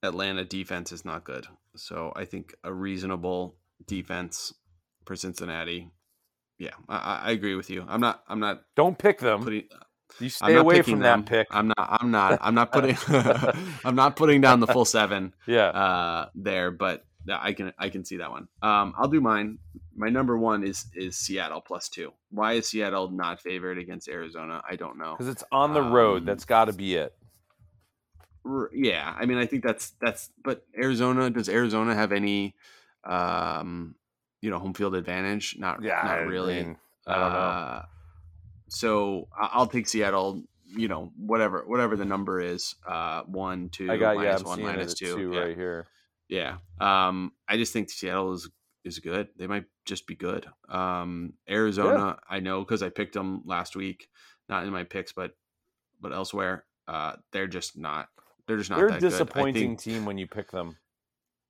[0.00, 1.46] Atlanta defense is not good.
[1.74, 4.52] So I think a reasonable defense
[5.08, 5.90] for Cincinnati.
[6.58, 7.84] Yeah, I, I- agree with you.
[7.88, 8.22] I'm not.
[8.28, 9.42] I'm not Don't pick them.
[9.42, 9.64] putting.
[10.20, 11.20] you stay away from them.
[11.22, 11.48] that pick.
[11.50, 11.98] I'm not.
[12.00, 12.38] I'm not.
[12.40, 12.96] I'm not putting.
[13.84, 15.68] I'm not putting down the full seven yeah.
[15.68, 17.72] uh, there, but I can.
[17.78, 18.48] I can see that one.
[18.62, 19.58] Um, I'll do mine.
[19.96, 22.12] My number one is is Seattle plus two.
[22.30, 24.62] Why is Seattle not favored against Arizona?
[24.68, 25.12] I don't know.
[25.12, 26.22] Because it's on the road.
[26.22, 27.14] Um, That's got to be it.
[28.46, 32.54] R- yeah i mean i think that's that's but arizona does arizona have any
[33.04, 33.94] um
[34.40, 36.00] you know home field advantage not Yeah.
[36.04, 36.76] not I really mean,
[37.06, 37.38] I don't know.
[37.38, 37.82] Uh,
[38.68, 43.90] so I- i'll take seattle you know whatever whatever the number is uh one two
[43.90, 44.22] I got yeah.
[44.24, 45.40] minus I'm one minus two, two yeah.
[45.40, 45.86] right here.
[46.28, 48.50] yeah um i just think seattle is
[48.84, 53.42] is good they might just be good um arizona i know because i picked them
[53.46, 54.08] last week
[54.48, 55.32] not in my picks but
[56.00, 58.08] but elsewhere uh they're just not
[58.46, 59.00] they're just not They're a.
[59.00, 60.76] Disappointing think- team when you pick them.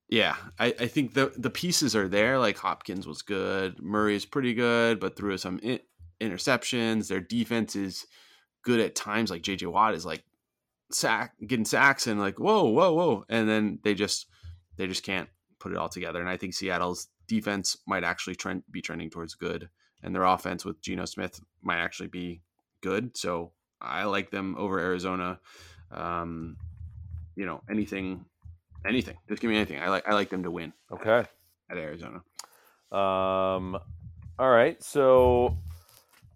[0.09, 2.39] Yeah, I, I think the the pieces are there.
[2.39, 5.81] Like Hopkins was good, Murray is pretty good, but threw some in,
[6.21, 7.09] interceptions.
[7.09, 8.07] Their defense is
[8.63, 9.31] good at times.
[9.31, 10.25] Like JJ Watt is like
[10.91, 14.27] sack getting sacks and like whoa whoa whoa, and then they just
[14.77, 15.29] they just can't
[15.59, 16.21] put it all together.
[16.21, 19.69] And I think Seattle's defense might actually trend be trending towards good,
[20.03, 22.41] and their offense with Geno Smith might actually be
[22.81, 23.15] good.
[23.15, 25.39] So I like them over Arizona.
[25.91, 26.57] Um,
[27.37, 28.25] you know anything
[28.87, 29.17] anything.
[29.29, 29.81] Just give me anything.
[29.81, 31.25] I like I like them to win Okay.
[31.71, 32.23] at Arizona.
[32.91, 33.79] Um,
[34.39, 34.83] all right.
[34.83, 35.59] So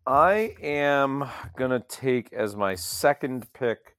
[0.07, 1.25] I am
[1.57, 3.97] gonna take as my second pick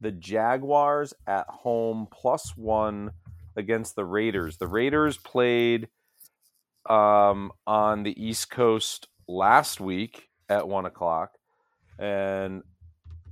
[0.00, 3.12] the Jaguars at home plus one
[3.56, 4.58] against the Raiders.
[4.58, 5.88] The Raiders played
[6.88, 11.32] um, on the East Coast last week at one o'clock,
[11.98, 12.62] and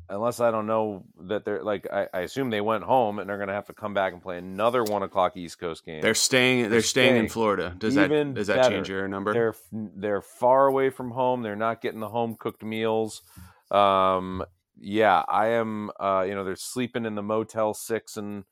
[0.09, 3.37] unless I don't know that they're like, I, I assume they went home and they're
[3.39, 6.01] going to have to come back and play another one o'clock East Coast game.
[6.03, 6.63] They're staying.
[6.63, 7.29] They're, They're staying, in.
[7.29, 7.75] Florida.
[7.79, 8.75] Does Even that does that better.
[8.77, 9.33] change your number?
[9.33, 11.43] they're they're far away from home.
[11.43, 13.23] They're not getting the home cooked meals.
[13.71, 14.45] Um,
[14.79, 15.91] yeah, I am.
[15.99, 18.45] Uh, you know, they're sleeping in the Motel Six and.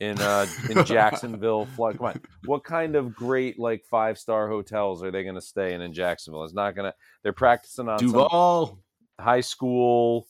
[0.00, 1.66] in uh, in Jacksonville.
[1.74, 5.40] Flo- Come on, what kind of great like five star hotels are they going to
[5.40, 6.44] stay in in Jacksonville?
[6.44, 6.94] It's not going to.
[7.22, 8.78] They're practicing on Duval.
[9.18, 10.28] high school,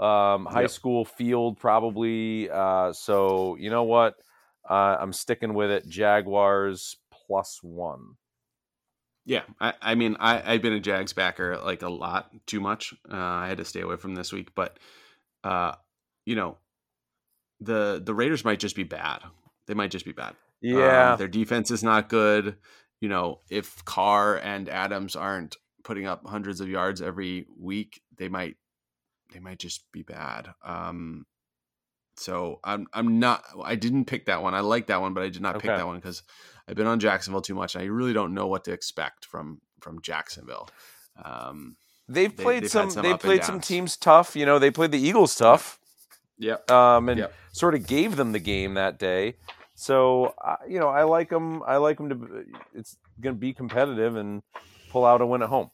[0.00, 0.70] um, high Yep.
[0.70, 2.50] school field probably.
[2.50, 4.14] Uh, so you know what?
[4.68, 5.86] Uh, I'm sticking with it.
[5.88, 8.16] Jaguars plus one.
[9.26, 12.92] Yeah, I, I mean, I, I've been a Jags backer like a lot too much.
[13.10, 14.78] Uh, I had to stay away from this week, but
[15.42, 15.72] uh,
[16.26, 16.58] you know,
[17.60, 19.20] the the Raiders might just be bad.
[19.66, 20.34] They might just be bad.
[20.60, 21.12] Yeah.
[21.12, 22.56] Um, their defense is not good.
[23.00, 28.28] You know, if Carr and Adams aren't putting up hundreds of yards every week, they
[28.28, 28.56] might
[29.32, 30.48] they might just be bad.
[30.64, 31.26] Um,
[32.16, 33.44] so I'm I'm not.
[33.64, 34.54] I didn't pick that one.
[34.54, 36.22] I like that one, but I did not pick that one because
[36.68, 37.74] I've been on Jacksonville too much.
[37.74, 40.68] And I really don't know what to expect from from Jacksonville.
[41.24, 41.76] Um,
[42.08, 42.90] They've played they've some.
[42.90, 44.36] some they played some teams tough.
[44.36, 45.78] You know, they played the Eagles tough,
[46.38, 46.56] Yeah.
[46.68, 47.34] um, and Yep.
[47.52, 49.36] sort of gave them the game that day.
[49.74, 51.62] So uh, you know, I like them.
[51.66, 52.44] I like them to.
[52.74, 54.42] It's going to be competitive and
[54.90, 55.70] pull out a win at home.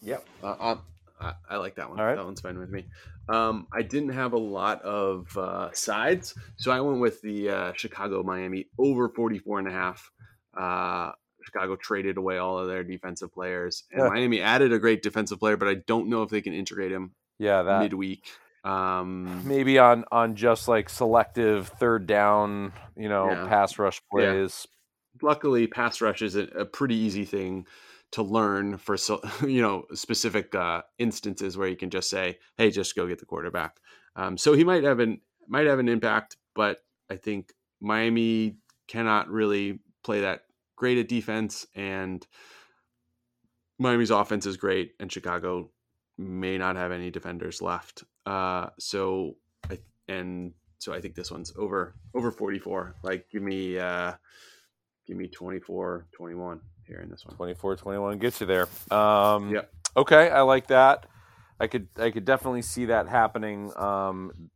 [0.00, 0.24] Yep.
[0.42, 0.76] Uh, uh,
[1.22, 1.98] I, I like that one.
[1.98, 2.16] Right.
[2.16, 2.84] That one's fine with me.
[3.28, 7.72] Um, I didn't have a lot of uh, sides, so I went with the uh,
[7.74, 10.10] Chicago Miami over 44 and a half.
[10.56, 11.12] Uh,
[11.44, 14.08] Chicago traded away all of their defensive players, and Yeah.
[14.08, 17.14] Miami added a great defensive player, but I don't know if they can integrate him
[17.38, 18.28] Yeah, that midweek.
[18.64, 23.46] Um, maybe on on just like selective third down, you know, Yeah.
[23.48, 24.66] pass rush plays.
[25.20, 27.66] luckily, pass rush is a, a pretty easy thing
[28.12, 28.96] to learn for
[29.46, 33.26] you know specific uh, instances where you can just say, "Hey, just go get the
[33.26, 33.78] quarterback."
[34.16, 36.78] Um, so he might have an might have an impact, but
[37.10, 38.56] I think Miami
[38.88, 40.42] cannot really play that
[40.76, 42.26] great at defense, and
[43.78, 45.70] Miami's offense is great, and Chicago
[46.18, 48.04] may not have any defenders left.
[48.26, 49.36] Uh, so
[49.70, 52.96] I and so I think this one's over over 44.
[53.02, 54.12] Like give me uh
[55.06, 57.36] give me 24 21 here in this one.
[57.36, 58.68] 24 21 gets you there.
[58.90, 59.62] Um Yeah.
[59.96, 61.06] Okay, I like that.
[61.60, 63.72] I could I could definitely see that happening.
[63.76, 64.50] Um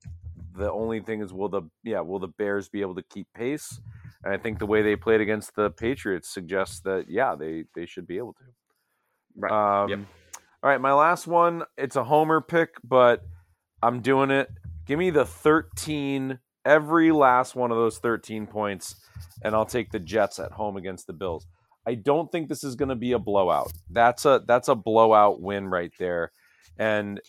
[0.55, 3.81] the only thing is will the yeah, will the Bears be able to keep pace?
[4.25, 7.87] And I think the way they played against the Patriots suggests that yeah, they they
[7.87, 8.45] should be able to.
[9.37, 9.83] Right.
[9.83, 9.99] Um, Yep.
[10.63, 11.63] All right, my last one.
[11.77, 13.23] It's a homer pick, but
[13.83, 14.51] I'm doing it.
[14.87, 18.97] Give me the 13, every last one of those 13 points,
[19.43, 21.47] and I'll take the Jets at home against the Bills.
[21.87, 23.73] I don't think this is going to be a blowout.
[23.91, 26.33] That's a that's a blowout win right there.
[26.79, 27.21] And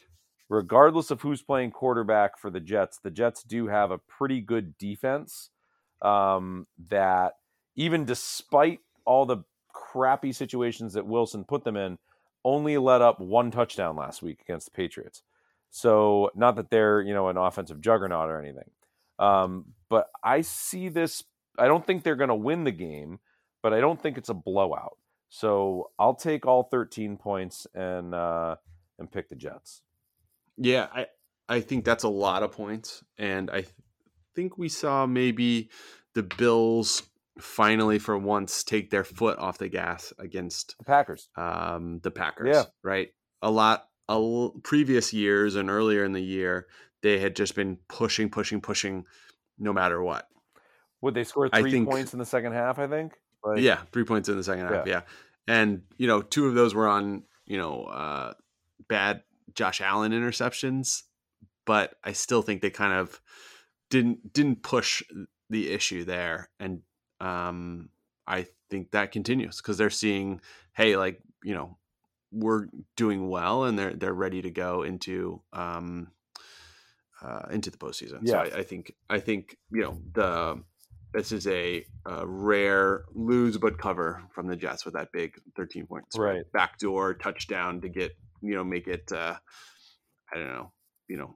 [0.49, 4.77] regardless of who's playing quarterback for the Jets, the Jets do have a pretty good
[4.77, 5.49] defense.
[6.01, 7.33] Um, that
[7.75, 9.43] even despite all the
[9.73, 11.97] crappy situations that Wilson put them in,
[12.43, 15.21] only let up one touchdown last week against the Patriots.
[15.69, 18.69] So not that they're you know an offensive juggernaut or anything,
[19.19, 21.23] um, but I see this.
[21.59, 23.19] I don't think they're going to win the game,
[23.69, 24.97] but I don't think it's a blowout.
[25.27, 28.55] So I'll take all 13 points and uh,
[28.97, 29.81] and pick the Jets.
[30.55, 31.07] Yeah, I
[31.49, 33.73] I think that's a lot of points, and I th-
[34.35, 35.69] think we saw maybe
[36.13, 37.03] the Bills
[37.39, 41.27] finally, for once, take their foot off the gas against The Packers.
[41.35, 42.55] um, the Packers.
[42.55, 42.63] Yeah.
[42.83, 43.09] right.
[43.41, 46.67] A lot, a l- previous years and earlier in the year,
[47.03, 49.03] they had just been pushing, pushing, pushing,
[49.59, 50.27] no matter what.
[51.01, 52.79] Would they score three think- points in the second half?
[52.79, 53.13] I think.
[53.47, 54.87] Like, yeah, three points in the second half.
[54.87, 55.01] Yeah.
[55.47, 58.33] and you know, two of those were on you know uh,
[58.87, 59.23] bad
[59.53, 61.03] Josh Allen interceptions,
[61.65, 63.21] but I still think they kind of
[63.89, 65.01] didn't didn't push
[65.49, 66.81] the issue there, and
[67.19, 67.89] um,
[68.27, 70.41] I think that continues because they're seeing,
[70.73, 71.77] hey, like you know,
[72.31, 76.09] we're doing well, and they're they're ready to go into um,
[77.21, 78.27] uh, into the postseason.
[78.27, 78.41] So Yeah.
[78.41, 80.61] I, I think I think you know the
[81.13, 85.87] this is a, a rare lose but cover from the Jets with that big 13
[85.87, 86.35] point spread.
[86.35, 86.43] Right.
[86.53, 89.35] backdoor touchdown to get you know make it uh,
[90.33, 90.71] I don't know
[91.07, 91.35] you know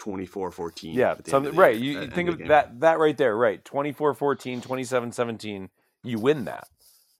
[0.00, 1.76] 24 14 Yeah, something right.
[1.76, 3.64] You you think of that that right there, right?
[3.64, 5.68] 24-14, 27-17,
[6.02, 6.66] you win that.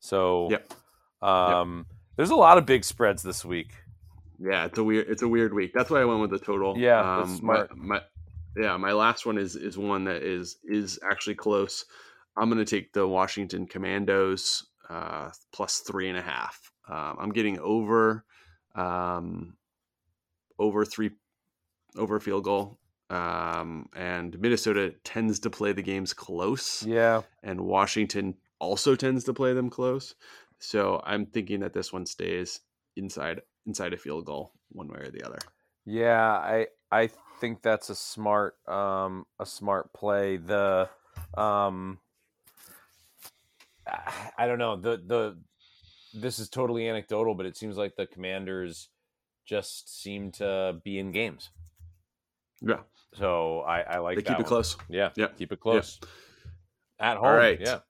[0.01, 0.73] So Yep.
[1.23, 3.73] um there's a lot of big spreads this week.
[4.41, 5.71] Yeah, it's a weird it's a weird week.
[5.73, 6.77] That's why I went with the total.
[6.77, 7.77] Yeah, um, my- smart.
[7.77, 8.01] My,
[8.57, 11.85] yeah, my last one is is one that is is actually close.
[12.37, 16.73] I'm going to take the Washington Commanders uh, plus three and a half.
[16.89, 18.25] Um, I'm getting over
[18.75, 19.57] um,
[20.59, 21.11] over three
[21.97, 22.79] over field goal.
[23.11, 27.21] Um, and Minnesota tends to play the games close Yeah.
[27.43, 30.15] and Washington also tends to play them close.
[30.59, 32.61] So I'm thinking that this one stays
[32.97, 35.39] inside inside a field goal, one way or the other.
[35.85, 37.11] Yeah, I I
[37.41, 40.37] think that's a smart um a smart play.
[40.37, 40.89] The
[41.37, 41.99] um
[44.39, 44.77] I- don't know.
[44.77, 45.39] The the
[46.15, 48.89] this is totally anecdotal, but it seems like the commanders
[49.45, 51.51] just seem to be in games.
[52.63, 52.79] Yeah,
[53.13, 54.45] So I, I like they keep it one.
[54.47, 55.27] close Yeah, Yeah.
[55.37, 55.99] keep it close.
[56.99, 57.27] At home.
[57.27, 57.61] All right.
[57.61, 57.81] Yeah.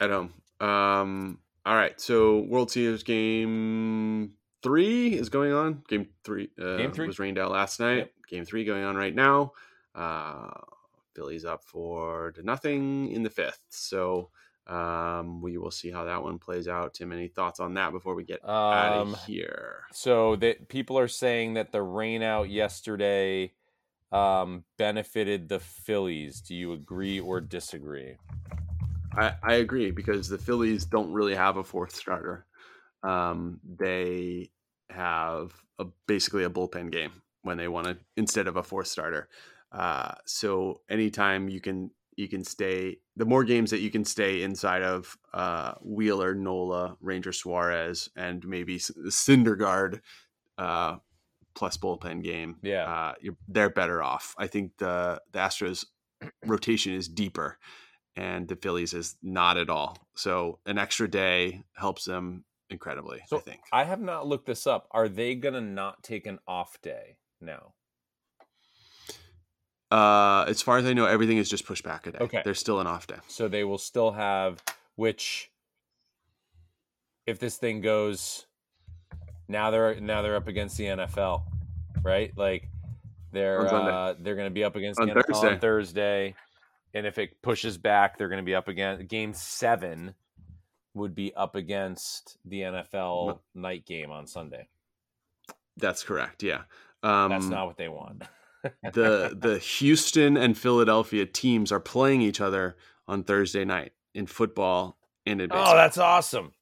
[0.00, 0.34] at home.
[0.60, 4.32] Um, all right, so World Series game
[4.64, 5.84] three is going on.
[5.88, 7.06] Game three, uh, Game three?
[7.06, 7.98] was rained out last night.
[7.98, 8.10] Yep.
[8.28, 9.52] Game three going on right now.
[9.94, 10.50] Uh,
[11.14, 13.60] Phillies up four to nothing in the fifth.
[13.68, 14.30] So
[14.66, 16.94] um, we will see how that one plays out.
[16.94, 19.84] Tim, any thoughts on that before we get out Um, of here?
[19.92, 23.52] So that people are saying that the rain out yesterday
[24.10, 26.40] um, benefited the Phillies.
[26.40, 28.16] Do you agree or disagree?
[29.16, 32.46] I, I agree because the Phillies don't really have a fourth starter.
[33.04, 34.50] Um, they
[34.90, 37.10] have a, basically a bullpen game
[37.42, 39.28] when they want to instead of a fourth starter.
[39.72, 44.42] Uh, so anytime you can you can stay, the more games that you can stay
[44.42, 50.00] inside of uh, Wheeler, Nola, Ranger Suarez, and maybe Syndergaard
[50.58, 50.96] uh,
[51.54, 52.84] plus bullpen game, Yeah.
[52.84, 54.34] uh, you're, they're better off.
[54.38, 55.84] I think the the Astros
[56.46, 57.58] rotation is deeper
[58.16, 59.98] and the Phillies is not at all.
[60.14, 63.20] So an extra day helps them incredibly.
[63.26, 63.60] So I think.
[63.72, 64.88] I have not looked this up.
[64.90, 67.74] Are they gonna not take an off day now?
[69.90, 72.18] Uh, as far as I know, everything is just pushed back a day.
[72.20, 72.42] Okay.
[72.44, 73.16] there's still an off day.
[73.28, 74.62] So they will still have
[74.96, 75.50] which
[77.26, 78.46] if this thing goes
[79.48, 81.44] now they're now they're up against the NFL,
[82.02, 82.32] right?
[82.36, 82.68] Like
[83.32, 85.48] they're uh, they're going to be up against On the NFL Thursday.
[85.48, 86.34] on Thursday,
[86.94, 90.14] and if it pushes back, they're going to be up against game seven
[90.94, 94.68] would be up against the NFL night game on Sunday.
[95.76, 96.42] That's correct.
[96.42, 96.62] Yeah.
[97.02, 98.22] Um, That's not what they want.
[98.94, 102.76] the the Houston and Philadelphia teams are playing each other
[103.06, 105.72] on Thursday night in football and in baseball.
[105.74, 106.52] oh, that's awesome.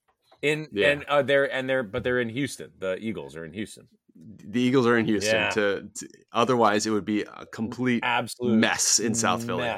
[0.41, 0.89] In Yeah.
[0.89, 2.73] and uh, they're and they're but they're in Houston.
[2.79, 3.87] The Eagles are in Houston.
[4.15, 5.35] The Eagles are in Houston.
[5.35, 5.51] Yeah.
[5.51, 9.69] To, to otherwise, it would be a complete Absolute mess in South Philly.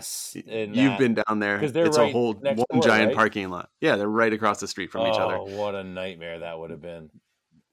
[0.46, 0.98] in You've that.
[0.98, 1.62] been down there.
[1.62, 3.16] it's right a whole one door, giant right?
[3.16, 3.68] parking lot.
[3.80, 5.36] Yeah, they're right across the street from each other.
[5.36, 7.10] Oh, what a nightmare that would have been.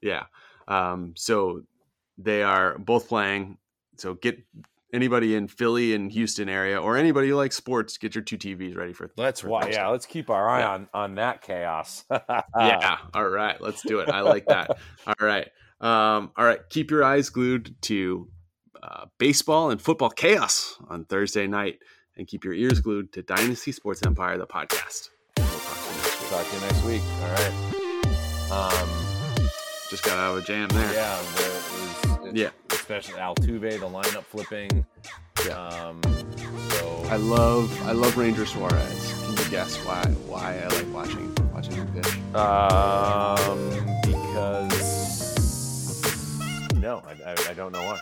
[0.00, 0.24] Yeah.
[0.68, 1.62] Um, so
[2.18, 3.58] they are both playing.
[3.96, 4.38] So get
[4.92, 8.76] anybody in Philly and Houston area or anybody who likes sports, get your two TVs
[8.76, 10.70] ready for Let's why yeah, let's keep our eye Yeah.
[10.70, 12.04] on on that chaos.
[12.56, 12.98] yeah.
[13.14, 13.60] All right.
[13.60, 14.08] Let's do it.
[14.08, 14.70] I like that.
[15.06, 15.48] All right.
[15.82, 16.60] Um, all right.
[16.70, 18.28] Keep your eyes glued to
[18.82, 21.78] uh, baseball and football chaos on Thursday night,
[22.16, 25.08] and keep your ears glued to Dynasty Sports Empire, the podcast.
[25.38, 26.30] We'll talk to you next week.
[26.30, 27.02] Talk to you next week.
[27.22, 27.52] All right.
[28.52, 28.88] Um
[29.90, 30.92] Just got out of a jam there.
[30.94, 32.50] yeah, there is Yeah.
[32.70, 34.84] especially Altuve, the lineup flipping.
[35.46, 35.58] Yeah.
[35.58, 36.00] Um
[36.70, 39.14] so I love I love Ranger Suarez.
[39.24, 42.06] Can you guess why why I like watching watching him pitch?
[42.34, 43.70] um
[44.04, 44.71] because
[46.82, 48.00] no, I, I, I don't know why.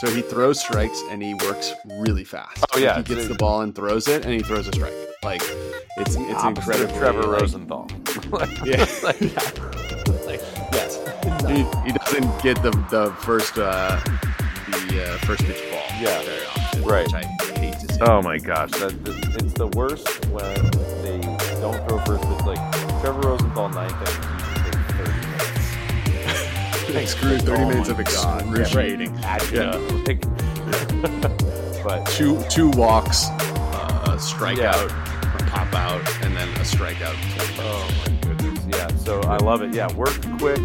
[0.00, 2.64] So he throws strikes and he works really fast.
[2.74, 4.92] Oh, yeah, he gets the ball and throws it, and he throws a strike.
[5.22, 5.42] Like
[5.96, 6.96] it's it's incredible.
[6.96, 7.88] Trevor like, Rosenthal.
[8.64, 8.86] Yeah.
[9.02, 9.20] like,
[10.26, 10.40] like,
[10.72, 10.98] Yes,
[11.46, 13.98] he, he doesn't get the the first uh,
[14.66, 15.82] the uh, first pitch ball.
[16.00, 16.22] Yeah.
[16.22, 17.06] very often, Right.
[17.06, 18.00] Which I hate to see.
[18.00, 18.94] Oh my gosh, that,
[19.42, 20.54] it's the worst when
[21.02, 21.20] they
[21.60, 22.24] don't throw first.
[22.24, 24.27] It's like Trevor Rosenthal ninth and he takes thirty
[26.88, 26.94] minutes.
[26.94, 28.40] Like, screw 30 Oh minutes of God.
[28.58, 29.12] excruciating.
[29.18, 30.06] Agita.
[30.08, 35.34] Like, but Two two walks, uh, a strikeout, Yeah.
[35.36, 37.14] a pop out, and then a strikeout.
[37.60, 38.88] oh my goodness, yeah.
[38.96, 39.72] So I love it.
[39.74, 40.60] Yeah, work quick,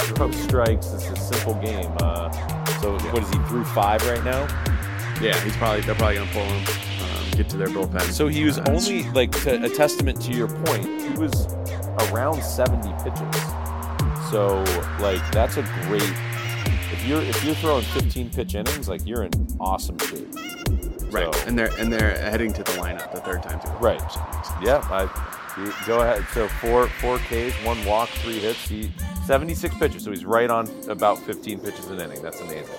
[0.00, 0.86] throw strikes.
[0.92, 1.90] It's a simple game.
[2.00, 2.30] Uh,
[2.80, 4.46] so what is he through five right now?
[5.20, 6.64] Yeah, he's probably they're probably gonna pull him,
[7.02, 8.00] um, get to their bullpen.
[8.12, 10.84] So he was Uh, only like to, a testament to your point.
[11.02, 11.48] He was
[12.12, 13.44] around 70 pitches.
[14.30, 14.62] So
[15.00, 16.02] like that's a great.
[16.90, 20.28] If you're if you're throwing 15 pitch innings, like you're in awesome shape.
[21.10, 23.68] right, So, and they're and they're heading to the lineup the third time too.
[23.78, 24.00] Right.
[24.62, 25.08] yeah, I,
[25.86, 26.24] go ahead.
[26.32, 28.68] So four four Ks, one walk, three hits.
[28.68, 28.90] He
[29.26, 30.04] 76 pitches.
[30.04, 32.22] So he's right on about 15 pitches an inning.
[32.22, 32.74] That's amazing.